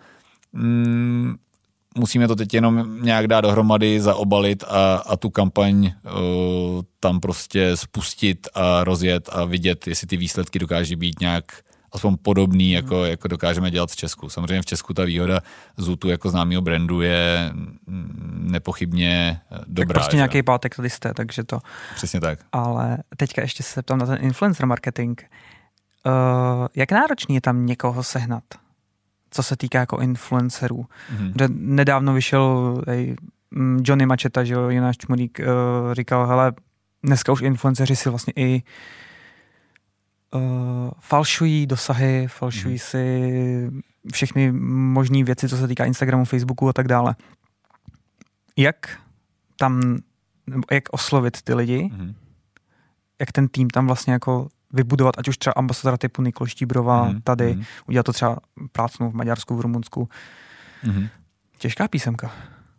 [0.54, 1.36] mm,
[1.97, 7.78] musíme to teď jenom nějak dát dohromady, zaobalit a, a tu kampaň uh, tam prostě
[7.78, 11.45] spustit a rozjet a vidět, jestli ty výsledky dokáží být nějak
[11.93, 14.30] aspoň podobný, jako, jako dokážeme dělat v Česku.
[14.30, 15.39] Samozřejmě v Česku ta výhoda
[15.77, 17.54] Zutu jako známého brandu je
[18.34, 19.86] nepochybně dobrá.
[19.86, 20.17] Tak prostě že?
[20.17, 21.60] nějaký pátek tady jste, takže to.
[21.95, 22.39] Přesně tak.
[22.51, 25.21] Ale teďka ještě se ptám na ten influencer marketing.
[26.06, 28.43] Uh, jak náročný je tam někoho sehnat?
[29.32, 30.86] Co se týká jako influencerů.
[31.15, 31.47] Mm-hmm.
[31.56, 33.15] Nedávno vyšel ej,
[33.51, 36.54] mm, Johnny Mačeta, že jo, Jonáš Čmurík, uh, říkal, hele,
[37.04, 38.63] dneska už influenceři si vlastně i
[40.35, 40.41] uh,
[40.99, 42.79] falšují dosahy, falšují hmm.
[42.79, 43.71] si
[44.13, 47.15] všechny možné věci, co se týká Instagramu, Facebooku a tak dále.
[48.57, 48.99] Jak
[49.55, 49.97] tam,
[50.71, 52.13] jak oslovit ty lidi, hmm.
[53.19, 57.21] jak ten tým tam vlastně jako vybudovat, ať už třeba ambasadora typu Nikol Štíbrova hmm.
[57.21, 57.63] tady, hmm.
[57.87, 58.37] udělat to třeba
[58.71, 60.09] prácnu v Maďarsku, v Rumunsku.
[60.81, 61.07] Hmm.
[61.57, 62.31] Těžká písemka.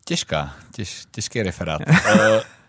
[0.04, 1.80] Těžká, těž, těžký referát.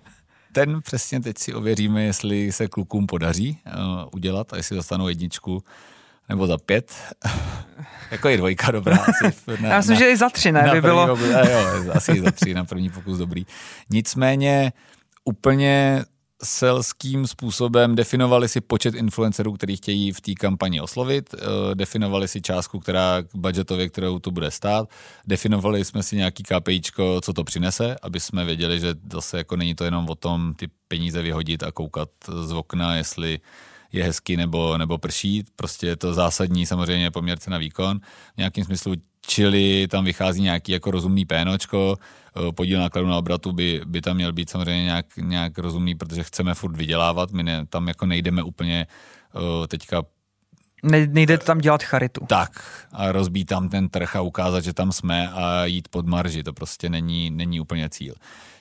[0.54, 3.74] Ten přesně teď si ověříme, jestli se klukům podaří uh,
[4.12, 5.64] udělat a jestli dostanou jedničku
[6.30, 6.94] nebo za pět.
[8.12, 8.98] jako je dvojka dobrá.
[8.98, 10.70] Asi na, Já myslím, na, že i za tři, ne?
[10.72, 11.08] By bylo...
[11.08, 13.46] Pokus, jo, asi i za tři na první pokus dobrý.
[13.90, 14.74] Nicméně
[15.26, 16.06] úplně
[16.44, 22.42] selským způsobem definovali si počet influencerů, který chtějí v té kampani oslovit, eh, definovali si
[22.42, 24.90] částku, která budgetově, kterou to bude stát,
[25.28, 29.76] definovali jsme si nějaký KPIčko, co to přinese, aby jsme věděli, že zase jako není
[29.76, 32.10] to jenom o tom ty peníze vyhodit a koukat
[32.44, 33.40] z okna, jestli
[33.94, 35.44] je hezky nebo, nebo prší.
[35.56, 38.00] Prostě je to zásadní samozřejmě poměrce na výkon.
[38.34, 38.94] V nějakém smyslu
[39.26, 44.16] čili tam vychází nějaký jako rozumný pénočko, eh, podíl nákladu na obratu by, by tam
[44.16, 48.44] měl být samozřejmě nějak, nějak rozumný, protože chceme furt vydělávat, my ne, tam jako nejdeme
[48.44, 48.88] úplně
[49.34, 50.04] uh, teďka
[50.84, 52.26] ne, nejde tam dělat charitu.
[52.26, 56.44] Tak a rozbít tam ten trh a ukázat, že tam jsme a jít pod marži,
[56.44, 58.16] to prostě není, není úplně cíl.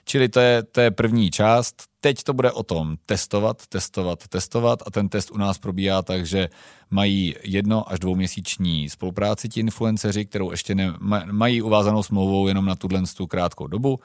[0.04, 1.82] Čili to je, to je první část.
[2.00, 6.26] Teď to bude o tom testovat, testovat, testovat a ten test u nás probíhá tak,
[6.26, 6.48] že
[6.90, 10.94] mají jedno až dvouměsíční spolupráci ti influenceři, kterou ještě ne,
[11.30, 14.00] mají uvázanou smlouvou jenom na tuhle tu krátkou dobu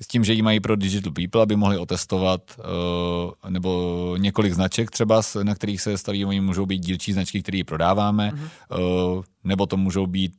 [0.00, 4.90] s tím, že ji mají pro Digital People, aby mohli otestovat uh, nebo několik značek
[4.90, 9.16] třeba, na kterých se staví, oni můžou být dílčí značky, které prodáváme, mm-hmm.
[9.16, 10.36] uh, nebo to můžou být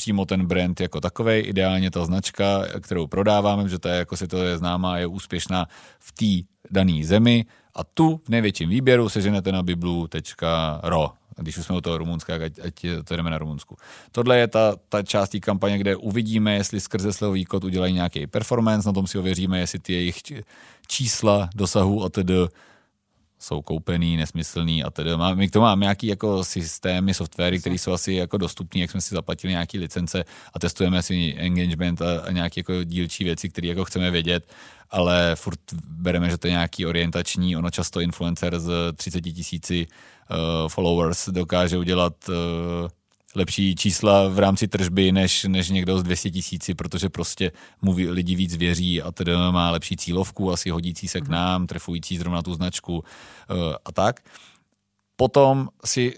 [0.00, 4.28] přímo ten brand jako takový, ideálně ta značka, kterou prodáváme, že to je, jako si
[4.28, 5.66] to je známá, je úspěšná
[5.98, 7.44] v té dané zemi.
[7.74, 12.52] A tu v největším výběru seženete na biblu.ro když už jsme u toho Rumunska, ať,
[12.64, 13.76] ať to jdeme na Rumunsku.
[14.12, 18.26] Tohle je ta, ta část té kampaně, kde uvidíme, jestli skrze slový kód udělají nějaký
[18.26, 20.16] performance, na tom si ověříme, jestli ty jejich
[20.86, 22.34] čísla dosahu a tedy
[23.46, 25.10] jsou koupený, nesmyslný a tedy.
[25.34, 29.00] My k tomu máme nějaký jako systémy, softwary, které jsou asi jako dostupné, jak jsme
[29.00, 33.68] si zaplatili nějaký licence a testujeme si engagement a, a nějaké jako dílčí věci, které
[33.68, 34.52] jako chceme vědět,
[34.90, 40.68] ale furt bereme, že to je nějaký orientační, ono často influencer z 30 tisíci uh,
[40.68, 42.34] followers dokáže udělat uh,
[43.36, 48.34] lepší čísla v rámci tržby než, než někdo z 200 tisíci, protože prostě mu lidi
[48.34, 51.32] víc věří a tedy má lepší cílovku, asi hodící se k mhm.
[51.32, 53.04] nám, trefující zrovna tu značku uh,
[53.84, 54.20] a tak.
[55.16, 56.14] Potom si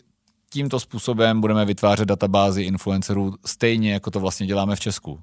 [0.51, 5.21] tímto způsobem budeme vytvářet databázy influencerů stejně, jako to vlastně děláme v Česku.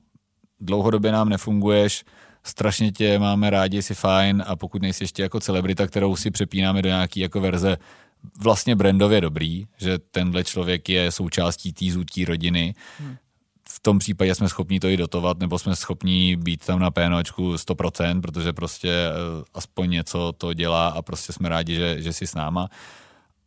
[0.60, 2.03] Dlouhodobě nám nefunguješ,
[2.43, 6.81] strašně tě máme rádi, jsi fajn a pokud nejsi ještě jako celebrita, kterou si přepínáme
[6.81, 7.77] do nějaký jako verze
[8.39, 12.75] vlastně brandově dobrý, že tenhle člověk je součástí té zůtí rodiny.
[12.99, 13.15] Hmm.
[13.69, 17.53] V tom případě jsme schopni to i dotovat, nebo jsme schopni být tam na PNOčku
[17.53, 22.27] 100%, protože prostě eh, aspoň něco to dělá a prostě jsme rádi, že, že jsi
[22.27, 22.69] s náma.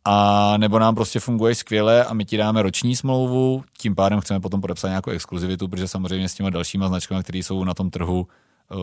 [0.05, 4.39] A nebo nám prostě funguje skvěle a my ti dáme roční smlouvu, tím pádem chceme
[4.39, 8.27] potom podepsat nějakou exkluzivitu, protože samozřejmě s těma dalšíma značkami, které jsou na tom trhu,
[8.71, 8.75] eh,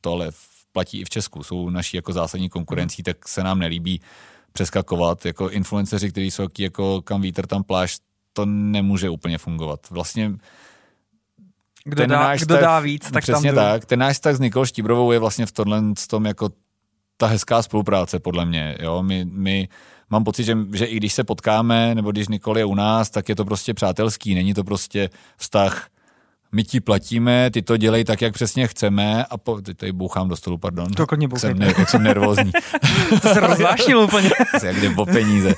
[0.00, 0.30] tohle
[0.72, 4.00] platí i v Česku, jsou naší jako zásadní konkurencí, tak se nám nelíbí
[4.58, 5.26] přeskakovat.
[5.26, 9.90] Jako influenceři, kteří jsou jako kam vítr, tam plášť, to nemůže úplně fungovat.
[9.90, 10.32] Vlastně
[11.84, 13.84] kdo, dá, náš kdo tak, dá víc, tak přesně tam tak.
[13.84, 16.50] Ten náš tak s Nikol Štíbrovou je vlastně v tohle s tom jako
[17.16, 18.76] ta hezká spolupráce, podle mě.
[18.80, 19.02] Jo?
[19.02, 19.68] My, my
[20.10, 23.28] mám pocit, že, že i když se potkáme, nebo když Nikol je u nás, tak
[23.28, 24.34] je to prostě přátelský.
[24.34, 25.88] Není to prostě vztah
[26.52, 30.28] my ti platíme, ty to dělej tak, jak přesně chceme a po, teď tady bouchám
[30.28, 30.86] do stolu, pardon.
[30.92, 32.52] To klidně jsem, ne, jak jsem nervózní.
[33.22, 34.30] to se rozvášnil úplně.
[34.62, 35.54] jak jde po peníze.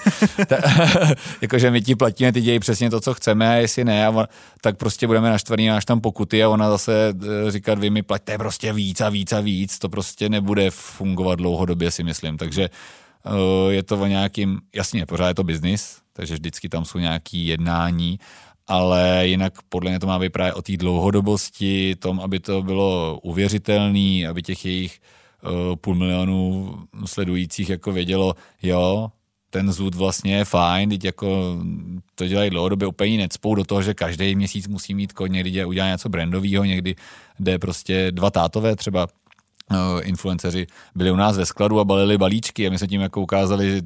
[0.46, 0.56] Ta,
[1.40, 4.26] jakože my ti platíme, ty dělej přesně to, co chceme a jestli ne, a
[4.60, 7.14] tak prostě budeme naštvaný, až tam pokuty a ona zase
[7.46, 11.34] e, říkat, vy mi platíte prostě víc a víc a víc, to prostě nebude fungovat
[11.34, 12.36] dlouhodobě, si myslím.
[12.36, 16.98] Takže e, je to o nějakým, jasně, pořád je to biznis, takže vždycky tam jsou
[16.98, 18.18] nějaký jednání,
[18.70, 23.18] ale jinak podle mě to má být právě o té dlouhodobosti, tom, aby to bylo
[23.22, 25.00] uvěřitelné, aby těch jejich
[25.42, 29.10] uh, půl milionu sledujících jako vědělo, jo,
[29.50, 31.58] ten zůd vlastně je fajn, teď jako
[32.14, 35.88] to dělají dlouhodobě úplně necpou do toho, že každý měsíc musí mít kod, někdy udělá
[35.88, 36.94] něco brandového, někdy
[37.40, 42.66] jde prostě dva tátové třeba uh, influenceři byli u nás ve skladu a balili balíčky
[42.66, 43.82] a my jsme tím jako ukázali,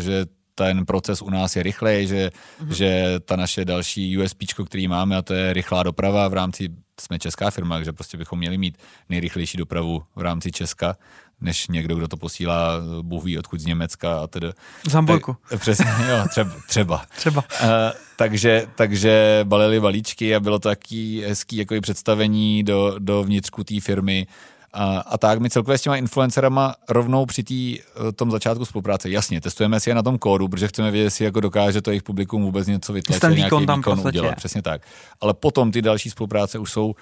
[0.00, 2.72] že ten proces u nás je rychlej, že, mm-hmm.
[2.72, 6.68] že ta naše další USP, který máme, a to je rychlá doprava v rámci,
[7.00, 10.96] jsme česká firma, takže prostě bychom měli mít nejrychlejší dopravu v rámci Česka,
[11.40, 14.52] než někdo, kdo to posílá, Bůh ví odkud z Německa a tedy.
[14.88, 15.36] Z Hamburgu.
[15.50, 16.50] Tak, přesně, jo, třeba.
[16.68, 17.04] Třeba.
[17.16, 17.44] třeba.
[17.62, 17.68] Uh,
[18.16, 23.80] takže, takže balili balíčky a bylo to taký hezký jako představení do, do vnitřku té
[23.80, 24.26] firmy,
[24.72, 29.10] a, a tak my celkově s těma influencerama rovnou při tý, eh, tom začátku spolupráce,
[29.10, 32.02] jasně, testujeme si je na tom kódu, protože chceme vědět, jestli jako dokáže to jejich
[32.02, 34.82] publikum vůbec něco vytlačit, nějaký výkon, tam výkon udělat, přesně tak.
[35.20, 36.94] Ale potom ty další spolupráce už jsou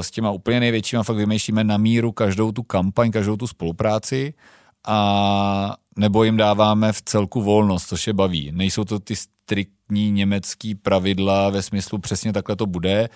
[0.00, 4.34] s těma úplně největšíma fakt vymýšlíme na míru každou tu kampaň, každou tu spolupráci
[4.86, 8.52] a nebo jim dáváme v celku volnost, což je baví.
[8.52, 13.08] Nejsou to ty striktní německý pravidla ve smyslu přesně takhle to bude,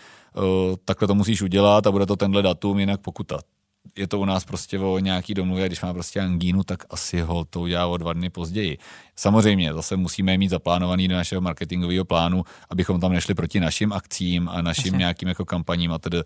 [0.85, 3.39] takhle to musíš udělat a bude to tenhle datum, jinak pokuta
[3.97, 7.45] je to u nás prostě o nějaký domluvě, když má prostě angínu, tak asi ho
[7.45, 8.79] to udělá o dva dny později.
[9.17, 14.49] Samozřejmě, zase musíme mít zaplánovaný do našeho marketingového plánu, abychom tam nešli proti našim akcím
[14.49, 14.99] a našim Asi.
[14.99, 16.23] nějakým jako kampaním a tedy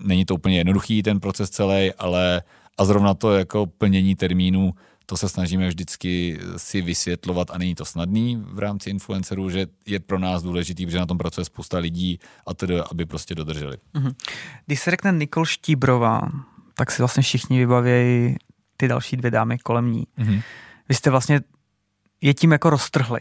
[0.00, 2.42] není to úplně jednoduchý ten proces celý, ale
[2.78, 4.74] a zrovna to jako plnění termínu,
[5.10, 10.00] to se snažíme vždycky si vysvětlovat a není to snadný v rámci influencerů, že je
[10.00, 13.76] pro nás důležitý, protože na tom pracuje spousta lidí a tedy, aby prostě dodrželi.
[13.94, 14.14] Mhm.
[14.66, 16.20] Když se řekne Nikol Štíbrová,
[16.80, 18.36] tak si vlastně všichni vybavějí
[18.76, 20.06] ty další dvě dámy kolem ní.
[20.18, 20.42] Mm-hmm.
[20.88, 21.40] Vy jste vlastně
[22.20, 23.20] je tím jako roztrhli,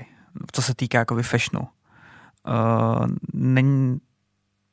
[0.52, 1.67] co se týká jako fashionu.
[2.48, 3.98] Uh, není,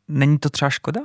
[0.09, 1.01] není to třeba škoda?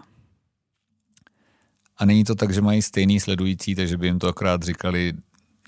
[1.98, 5.14] A není to tak, že mají stejný sledující, takže by jim to akorát říkali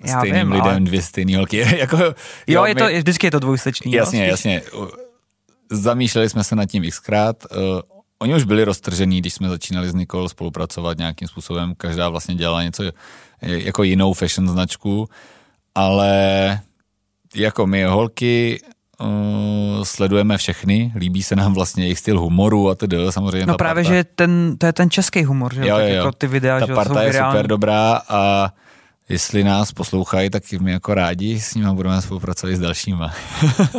[0.03, 0.79] Já stejným vím, lidem ale...
[0.79, 1.57] dvě stejné holky.
[1.77, 2.13] jako, jo,
[2.47, 2.81] jo je my...
[2.81, 3.91] to, vždycky je to dvojsečný.
[3.91, 4.61] Jasně, jo, jasně.
[5.71, 7.45] Zamýšleli jsme se nad tím xkrát.
[7.51, 7.59] Uh,
[8.23, 11.73] Oni už byli roztržení, když jsme začínali s Nikol spolupracovat nějakým způsobem.
[11.77, 12.83] Každá vlastně dělala něco
[13.41, 15.09] jako jinou fashion značku,
[15.75, 16.59] ale
[17.35, 18.61] jako my holky
[18.99, 23.45] uh, sledujeme všechny, líbí se nám vlastně jejich styl humoru a tedy samozřejmě.
[23.45, 23.95] No právě, parta.
[23.95, 25.95] že ten, to je ten český humor, že jo, jo, jo.
[25.95, 28.49] jako ty videa, Ta že parta jsou je super dobrá a
[29.09, 33.13] jestli nás poslouchají, tak my jako rádi s nimi budeme spolupracovat s dalšíma.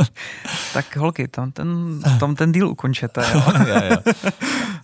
[0.72, 3.24] tak holky, tam ten, tam ten díl ukončete.
[3.34, 3.42] Jo?
[3.66, 3.96] já, jo.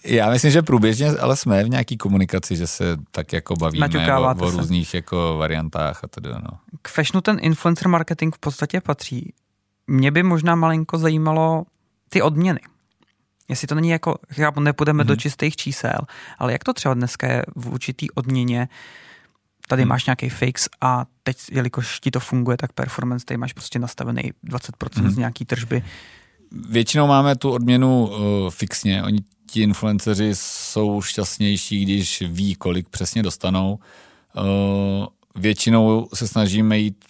[0.04, 4.46] Já myslím, že průběžně, ale jsme v nějaký komunikaci, že se tak jako bavíme o,
[4.46, 6.28] o různých jako variantách a tedy.
[6.28, 6.58] No.
[6.82, 9.32] K fashionu ten influencer marketing v podstatě patří.
[9.86, 11.64] Mě by možná malinko zajímalo
[12.08, 12.60] ty odměny.
[13.48, 15.06] Jestli to není jako, chápu, nepůjdeme mm-hmm.
[15.06, 15.98] do čistých čísel,
[16.38, 18.68] ale jak to třeba dneska je v určitý odměně,
[19.70, 19.88] tady hmm.
[19.88, 24.22] máš nějaký fix a teď, jelikož ti to funguje, tak performance, tady máš prostě nastavený
[24.44, 25.10] 20% hmm.
[25.10, 25.82] z nějaký tržby.
[26.68, 33.22] Většinou máme tu odměnu uh, fixně, oni ti influenceři jsou šťastnější, když ví, kolik přesně
[33.22, 33.78] dostanou.
[34.36, 35.06] Uh,
[35.36, 37.04] většinou se snažíme jít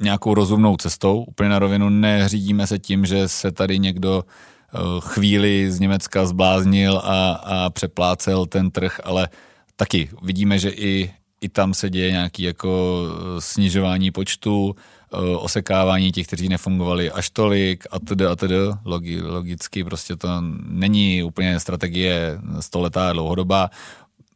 [0.00, 5.72] nějakou rozumnou cestou, úplně na rovinu neřídíme se tím, že se tady někdo uh, chvíli
[5.72, 9.28] z Německa zbláznil a, a přeplácel ten trh, ale
[9.76, 14.74] taky vidíme, že i i tam se děje nějaký jako eh, snižování počtu,
[15.12, 18.54] eh, osekávání těch, kteří nefungovali až tolik a tedy a tedy.
[18.84, 20.28] Logi, logicky prostě to
[20.66, 23.70] není úplně strategie stoletá dlouhodobá.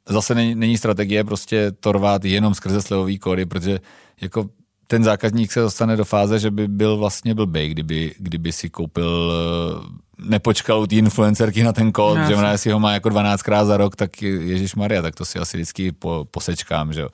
[0.09, 3.81] Zase není, není strategie prostě to rvát jenom skrze slevový kódy, protože
[4.21, 4.51] jako
[4.93, 9.33] ten zákazník se dostane do fáze, že by byl vlastně blbej, kdyby, kdyby si koupil
[9.33, 13.09] eh, nepočkal u té influencerky na ten kód, no, že ona si ho má jako
[13.09, 17.09] 12krát za rok, tak Ježíš Maria, tak to si asi vždycky po, posečkám, že jo.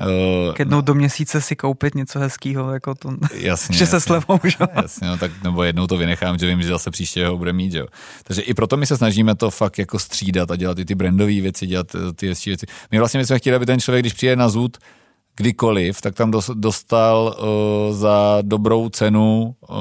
[0.00, 4.56] Uh, jednou do měsíce si koupit něco hezkého, jako to, jasně, že se slevou, že?
[4.82, 7.72] Jasně, no, tak nebo jednou to vynechám, že vím, že zase příště ho bude mít,
[7.72, 7.86] že jo.
[8.24, 11.40] Takže i proto my se snažíme to fakt jako střídat a dělat i ty brandové
[11.40, 12.66] věci, dělat eh, ty hezčí věci.
[12.90, 14.78] My vlastně my jsme chtěli, aby ten člověk, když přijde na zůd,
[15.38, 19.76] kdykoliv, tak tam dostal uh, za dobrou cenu uh,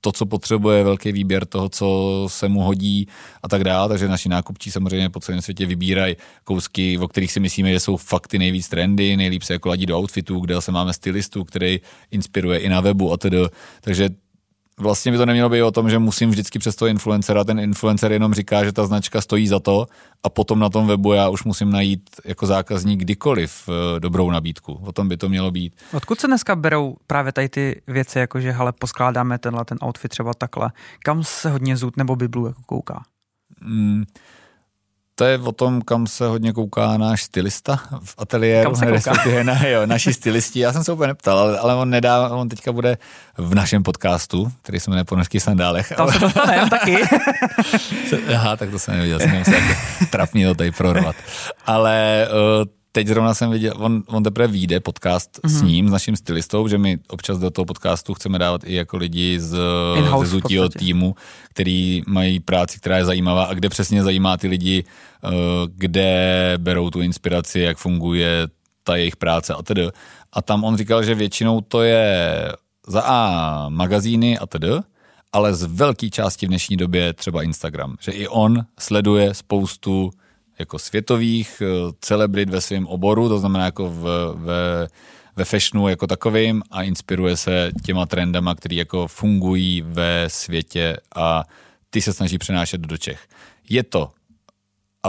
[0.00, 3.06] to, co potřebuje, velký výběr toho, co se mu hodí
[3.42, 3.88] a tak dále.
[3.88, 7.96] Takže naši nákupčí samozřejmě po celém světě vybírají kousky, o kterých si myslíme, že jsou
[7.96, 11.80] fakt nejvíc trendy, nejlíp se jako ladí do outfitu, kde se máme stylistu, který
[12.10, 13.38] inspiruje i na webu a tedy.
[13.80, 14.10] Takže
[14.78, 18.12] vlastně by to nemělo být o tom, že musím vždycky přes toho influencera, ten influencer
[18.12, 19.86] jenom říká, že ta značka stojí za to
[20.22, 24.80] a potom na tom webu já už musím najít jako zákazník kdykoliv eh, dobrou nabídku.
[24.82, 25.74] O tom by to mělo být.
[25.92, 30.08] Odkud se dneska berou právě tady ty věci, jako že hele, poskládáme tenhle ten outfit
[30.08, 30.70] třeba takhle.
[31.04, 33.02] Kam se hodně zůd nebo Biblu jako kouká?
[33.60, 34.04] Mm,
[35.18, 39.86] to je o tom, kam se hodně kouká náš stylista v ateliéru, respektive na, jo,
[39.86, 40.60] naši stylisti.
[40.60, 42.98] Já jsem se úplně neptal, ale, ale on nedá, on teďka bude
[43.38, 45.92] v našem podcastu, který se jmenuje Ponožky sandálech.
[45.96, 46.96] Tam se dostaneme taky.
[48.34, 49.56] Aha, tak to jsem neviděl, jsem se
[50.10, 51.16] trapně to tady prorvat.
[51.66, 55.48] Ale uh, teď zrovna jsem viděl, on, on teprve vyjde podcast mm-hmm.
[55.48, 55.70] s mhm.
[55.70, 59.40] ním, s naším stylistou, že my občas do toho podcastu chceme dávat i jako lidi
[59.40, 59.58] z,
[60.20, 61.14] ze zutího týmu,
[61.50, 64.84] který mají práci, která je zajímavá a kde přesně zajímá ty lidi,
[65.24, 65.30] uh,
[65.74, 68.48] kde berou tu inspiraci, jak funguje
[68.84, 69.88] ta jejich práce a tedy.
[70.32, 72.52] A tam on říkal, že většinou to je
[72.86, 74.70] za A magazíny a tedy,
[75.32, 77.96] ale z velké části v dnešní době třeba Instagram.
[78.00, 80.10] Že i on sleduje spoustu
[80.58, 84.02] jako světových eh, celebrit ve svém oboru, to znamená jako v,
[84.34, 84.88] ve,
[85.36, 91.44] ve fashionu jako takovým a inspiruje se těma trendama, které jako fungují ve světě a
[91.90, 93.28] ty se snaží přenášet do Čech.
[93.70, 94.10] Je to
[95.02, 95.08] a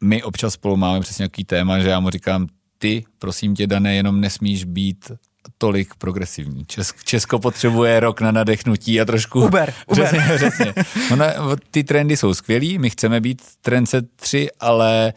[0.00, 2.46] my občas spolu máme přesně nějaký téma, že já mu říkám,
[2.78, 5.12] ty, prosím tě, Dané, jenom nesmíš být
[5.58, 6.64] tolik progresivní.
[6.66, 9.44] Česk, Česko potřebuje rok na nadechnutí a trošku...
[9.44, 10.06] Uber, Uber.
[10.06, 10.74] Přesně, přesně.
[11.12, 11.26] Ona,
[11.70, 15.12] ty trendy jsou skvělý, my chceme být trendset 3, ale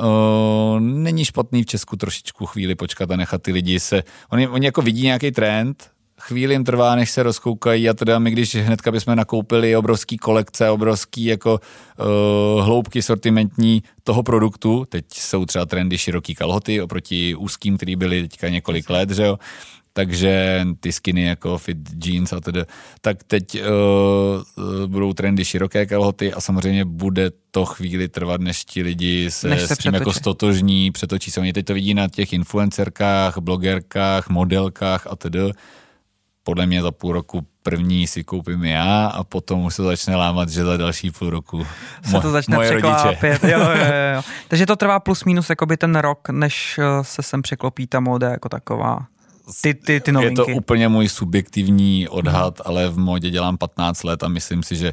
[0.00, 4.02] uh, není špatný v Česku trošičku chvíli počkat a nechat ty lidi se...
[4.30, 5.91] Oni, oni jako vidí nějaký trend,
[6.22, 10.70] chvíli jim trvá, než se rozkoukají a teda my, když hnedka bychom nakoupili obrovský kolekce,
[10.70, 17.76] obrovský jako uh, hloubky sortimentní toho produktu, teď jsou třeba trendy široký kalhoty oproti úzkým,
[17.76, 19.38] který byly teďka několik let, že jo,
[19.92, 22.64] takže ty skiny jako fit jeans a tedy,
[23.00, 28.82] tak teď uh, budou trendy široké kalhoty a samozřejmě bude to chvíli trvat, než ti
[28.82, 29.94] lidi se, než se s tím přetočí.
[29.94, 31.40] jako stotožní, přetočí se.
[31.40, 35.38] Oni teď to vidí na těch influencerkách, blogerkách, modelkách a tedy
[36.44, 40.48] podle mě za půl roku první si koupím já a potom už se začne lámat,
[40.48, 41.66] že za další půl roku
[42.10, 43.44] se to začne moje překlápět.
[43.44, 43.84] Jo, jo,
[44.14, 44.22] jo.
[44.48, 48.30] Takže to trvá plus minus jakoby ten rok, než eh, se sem překlopí ta móda
[48.30, 49.06] jako taková.
[49.60, 50.40] Ty, ty, ty novinky.
[50.40, 52.62] Je to úplně můj subjektivní odhad, hmm.
[52.66, 54.92] ale v módě dělám 15 let a myslím si, že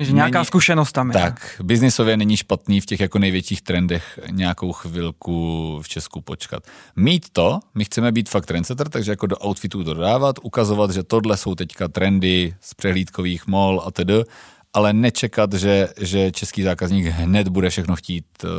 [0.00, 1.12] že nějaká není, zkušenost tam je.
[1.12, 6.62] Tak, biznisově není špatný v těch jako největších trendech nějakou chvilku v Česku počkat.
[6.96, 11.36] Mít to, my chceme být fakt trendsetter, takže jako do outfitů dodávat, ukazovat, že tohle
[11.36, 14.24] jsou teďka trendy z přehlídkových mol a tedy,
[14.72, 18.50] ale nečekat, že, že český zákazník hned bude všechno chtít uh,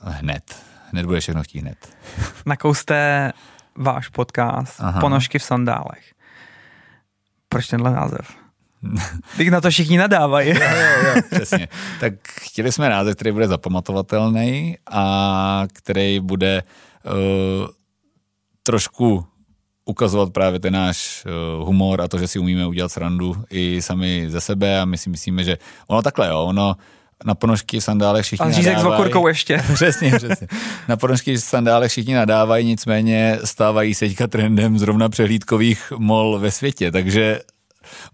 [0.00, 0.56] hned.
[0.92, 1.96] Hned bude všechno chtít hned.
[2.46, 3.32] Nakouste
[3.76, 5.00] váš podcast Aha.
[5.00, 6.14] Ponožky v sandálech.
[7.48, 8.45] Proč tenhle název?
[9.36, 10.48] Teď na to všichni nadávají.
[10.48, 11.68] jo, jo, jo, přesně.
[12.00, 16.62] Tak chtěli jsme název, který bude zapamatovatelný a který bude
[17.04, 17.68] uh,
[18.62, 19.26] trošku
[19.84, 21.24] ukazovat právě ten náš
[21.58, 24.98] uh, humor a to, že si umíme udělat srandu i sami ze sebe a my
[24.98, 26.76] si myslíme, že ono takhle, jo, ono
[27.24, 28.76] na ponožky v sandálech všichni a nadávají.
[28.80, 29.64] s okurkou ještě.
[29.74, 30.48] přesně, přesně.
[30.88, 36.50] Na ponožky v sandálech všichni nadávají, nicméně stávají se teďka trendem zrovna přehlídkových mol ve
[36.50, 37.40] světě, takže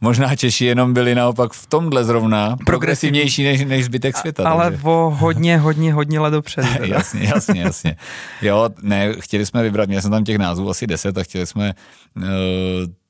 [0.01, 4.49] možná Češi jenom byli naopak v tomhle zrovna progresivnější než, než zbytek světa.
[4.49, 4.83] Ale takže.
[4.85, 6.69] o hodně, hodně, hodně let dopředu.
[6.83, 7.97] jasně, jasně, jasně.
[8.43, 11.75] Jo, ne, chtěli jsme vybrat, měl jsem tam těch názvů asi deset a chtěli jsme
[12.17, 12.23] uh,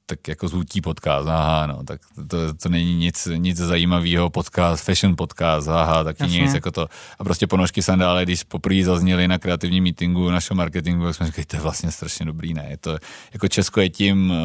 [0.07, 5.17] tak jako zvutí podcast, aha, no, tak to, to není nic, nic zajímavého, podcast, fashion
[5.17, 6.39] podcast, aha, taky Jasně.
[6.39, 6.89] nic jako to.
[7.19, 11.45] A prostě ponožky sandále, když poprvé zazněli na kreativním meetingu našeho marketingu, tak jsme říkali,
[11.45, 12.99] to je vlastně strašně dobrý, ne, je to,
[13.33, 14.37] jako Česko je tím uh,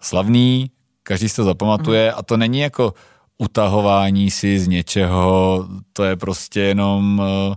[0.00, 0.70] slavný,
[1.04, 2.18] každý si to zapamatuje mm.
[2.18, 2.94] a to není jako
[3.38, 7.54] utahování si z něčeho, to je prostě jenom uh,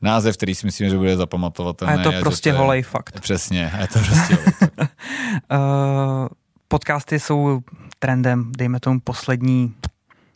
[0.00, 1.94] název, který si myslím, že bude zapamatovatelný.
[1.94, 3.20] A je to prostě to je, holej fakt.
[3.20, 4.78] Přesně, a je to prostě holej fakt.
[4.78, 6.28] uh,
[6.68, 7.60] podcasty jsou
[7.98, 9.74] trendem, dejme tomu poslední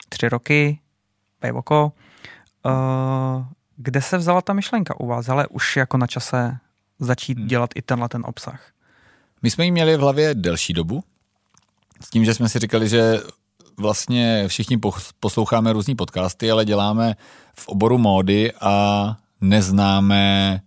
[0.09, 0.79] tři roky,
[1.39, 1.93] pejvoko.
[2.67, 3.45] Uh,
[3.77, 5.29] kde se vzala ta myšlenka u vás?
[5.29, 6.59] Ale už jako na čase
[6.99, 7.47] začít hmm.
[7.47, 8.61] dělat i tenhle ten obsah.
[9.43, 11.05] My jsme ji měli v hlavě delší dobu,
[12.01, 13.21] s tím, že jsme si říkali, že
[13.77, 14.79] vlastně všichni
[15.21, 17.17] posloucháme různý podcasty, ale děláme
[17.59, 20.61] v oboru módy a neznáme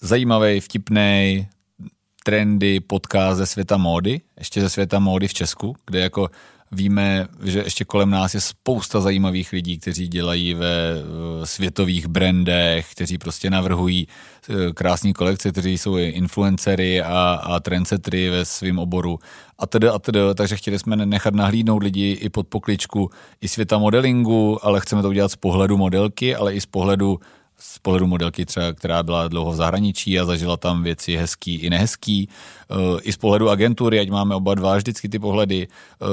[0.00, 1.46] zajímavý, vtipný
[2.24, 6.30] trendy, podcast ze světa módy, ještě ze světa módy v Česku, kde jako
[6.74, 10.94] Víme, že ještě kolem nás je spousta zajímavých lidí, kteří dělají ve
[11.44, 18.44] světových brandech, kteří prostě navrhují e, krásné kolekce, kteří jsou influencery a, a trendsetry ve
[18.44, 19.18] svém oboru.
[19.58, 23.10] A tedy a tedy, takže chtěli jsme nechat nahlídnout lidi i pod pokličku
[23.40, 27.20] i světa modelingu, ale chceme to udělat z pohledu modelky, ale i z pohledu
[27.74, 31.70] z pohledu modelky třeba, která byla dlouho v zahraničí a zažila tam věci hezký i
[31.70, 32.28] nehezký.
[32.70, 36.06] Eh, I z pohledu agentury, ať máme oba dva vždycky ty pohledy, eh,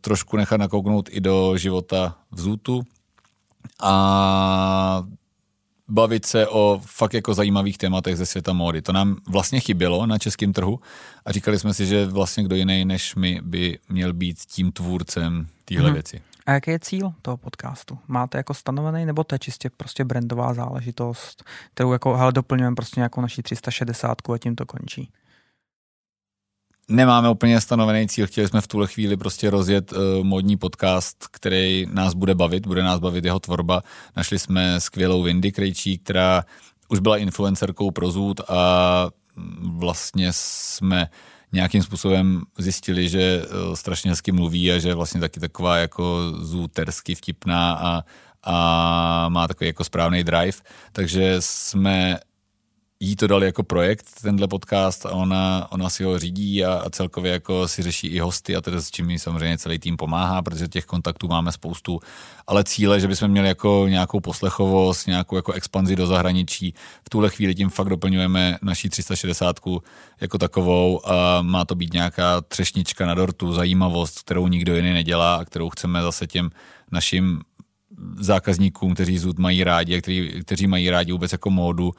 [0.00, 2.82] trošku nechat nakouknout i do života v Zůtu
[3.82, 5.04] a
[5.88, 8.82] bavit se o fakt jako zajímavých tématech ze světa módy.
[8.82, 10.80] To nám vlastně chybělo na českém trhu
[11.24, 15.46] a říkali jsme si, že vlastně kdo jiný než my by měl být tím tvůrcem
[15.64, 15.94] téhle hmm.
[15.94, 16.20] věci.
[16.46, 17.98] A jaký je cíl toho podcastu?
[18.08, 21.44] Máte jako stanovený, nebo to je čistě prostě brandová záležitost,
[21.74, 25.10] kterou jako, hele, doplňujeme prostě nějakou naší 360 a tím to končí?
[26.88, 31.86] Nemáme úplně stanovený cíl, chtěli jsme v tuhle chvíli prostě rozjet uh, modní podcast, který
[31.92, 33.82] nás bude bavit, bude nás bavit jeho tvorba.
[34.16, 36.44] Našli jsme skvělou Windy Krejčí, která
[36.88, 39.10] už byla influencerkou pro Zůd a
[39.60, 41.08] vlastně jsme
[41.52, 46.32] nějakým způsobem zjistili, že eh, strašně hezky mluví a že je vlastně taky taková jako
[46.38, 48.02] zůtersky vtipná a,
[48.42, 50.58] a má takový jako správný drive,
[50.92, 52.18] takže jsme
[53.00, 56.90] jí to dali jako projekt, tenhle podcast a ona, ona si ho řídí a, a
[56.90, 60.68] celkově jako si řeší i hosty a tedy s čím samozřejmě celý tým pomáhá, protože
[60.68, 62.00] těch kontaktů máme spoustu,
[62.46, 66.74] ale cíle, že bychom měli jako nějakou poslechovost, nějakou jako expanzi do zahraničí,
[67.04, 69.60] v tuhle chvíli tím fakt doplňujeme naší 360
[70.20, 75.36] jako takovou a má to být nějaká třešnička na dortu, zajímavost, kterou nikdo jiný nedělá
[75.36, 76.50] a kterou chceme zase těm
[76.92, 77.40] našim
[78.16, 81.92] zákazníkům, kteří zůd mají rádi a kteří, kteří mají rádi vůbec jako módu,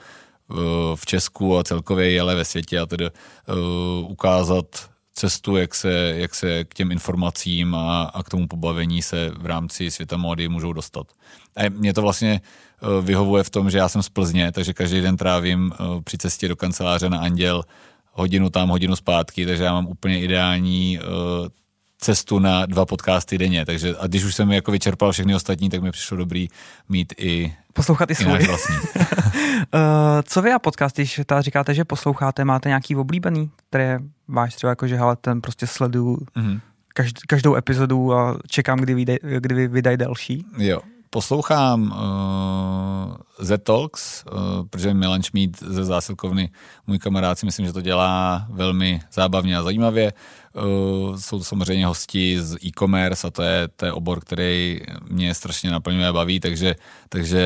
[0.95, 4.65] v Česku a celkově jele ve světě a tedy uh, ukázat
[5.13, 9.45] cestu, jak se, jak se k těm informacím a, a k tomu pobavení se v
[9.45, 11.07] rámci světa módy můžou dostat.
[11.55, 12.41] A mě to vlastně
[12.81, 16.17] uh, vyhovuje v tom, že já jsem z Plzně, takže každý den trávím uh, při
[16.17, 17.63] cestě do kanceláře na Anděl
[18.11, 20.99] hodinu tam, hodinu zpátky, takže já mám úplně ideální
[21.97, 25.81] cestu na dva podcasty denně, takže a když už jsem jako vyčerpal všechny ostatní, tak
[25.81, 26.47] mi přišlo dobrý
[26.89, 28.45] mít i poslouchat i, svůj.
[28.47, 28.75] vlastní.
[28.75, 29.01] uh,
[30.23, 34.69] co vy a podcast, když ta říkáte, že posloucháte, máte nějaký oblíbený, které váš třeba
[34.69, 36.59] jako, že hele, ten prostě sleduju mm-hmm.
[36.93, 40.45] každ, každou epizodu a čekám, kdy, vyjde, kdy vydají další?
[40.57, 40.79] Jo,
[41.09, 46.49] poslouchám uh, Z-Talks, uh, protože Milan Šmíd ze zásilkovny,
[46.87, 50.13] můj kamarád si myslím, že to dělá velmi zábavně a zajímavě.
[50.53, 54.79] Uh, jsou to samozřejmě hosti z e-commerce a to je, to je obor, který
[55.09, 56.75] mě strašně naplňuje a baví, takže,
[57.09, 57.41] takže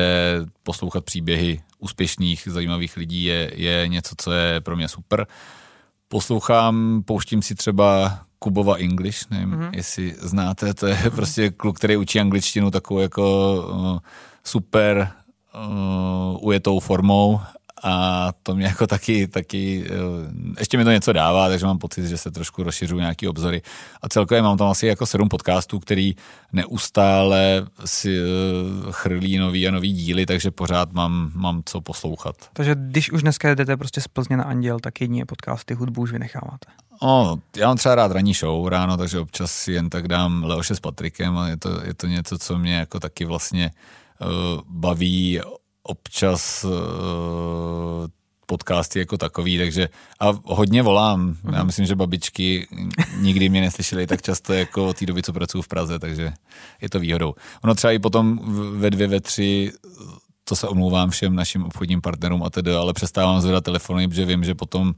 [0.62, 5.26] poslouchat příběhy úspěšných, zajímavých lidí je, je něco, co je pro mě super.
[6.08, 9.70] Poslouchám, pouštím si třeba Kubova English, nevím, mm-hmm.
[9.72, 13.98] jestli znáte, to je prostě kluk, který učí angličtinu takovou jako uh,
[14.44, 15.12] super
[15.54, 17.40] uh, ujetou formou
[17.82, 22.08] a to mě jako taky, taky, uh, ještě mi to něco dává, takže mám pocit,
[22.08, 23.62] že se trošku rozšiřují nějaký obzory
[24.02, 26.14] a celkově mám tam asi jako sedm podcastů, který
[26.52, 32.36] neustále si uh, chrlí nový a nový díly, takže pořád mám, mám co poslouchat.
[32.52, 36.12] Takže když už dneska jdete prostě z Plzně na Anděl, tak jedině podcasty, hudbu už
[36.12, 36.66] vynecháváte.
[37.02, 40.74] No, já mám třeba rád ranní show ráno, takže občas si jen tak dám Leoše
[40.74, 43.70] s Patrikem a je to, je to něco, co mě jako taky vlastně
[44.20, 45.40] uh, baví
[45.82, 46.70] občas uh,
[48.46, 49.88] podcasty jako takový, takže
[50.20, 51.36] a hodně volám.
[51.44, 51.66] Já mhm.
[51.66, 52.68] myslím, že babičky
[53.18, 56.32] nikdy mě neslyšely tak často jako od té doby, co pracuji v Praze, takže
[56.80, 57.34] je to výhodou.
[57.64, 58.40] Ono třeba i potom
[58.78, 59.72] ve dvě, ve tři
[60.44, 64.44] to se omlouvám všem našim obchodním partnerům a tedy, ale přestávám zvedat telefony, protože vím,
[64.44, 64.94] že potom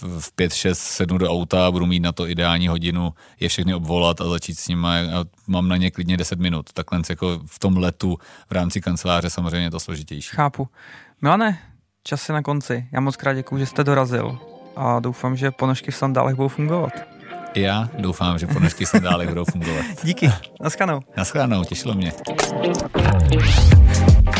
[0.00, 4.20] v 5, 6, 7 do auta, budu mít na to ideální hodinu, je všechny obvolat
[4.20, 6.72] a začít s nimi a mám na ně klidně 10 minut.
[6.72, 8.18] Takhle jako v tom letu
[8.48, 10.30] v rámci kanceláře samozřejmě je to složitější.
[10.36, 10.68] Chápu.
[11.22, 11.58] Milane,
[12.02, 12.88] čas je na konci.
[12.92, 14.38] Já moc krát děkuji, že jste dorazil
[14.76, 16.92] a doufám, že ponožky v sandálech budou fungovat.
[17.54, 19.84] Já doufám, že ponožky v sandálech budou fungovat.
[20.04, 20.32] Díky,
[20.62, 21.00] naschledanou.
[21.16, 22.12] Naschledanou, těšilo mě.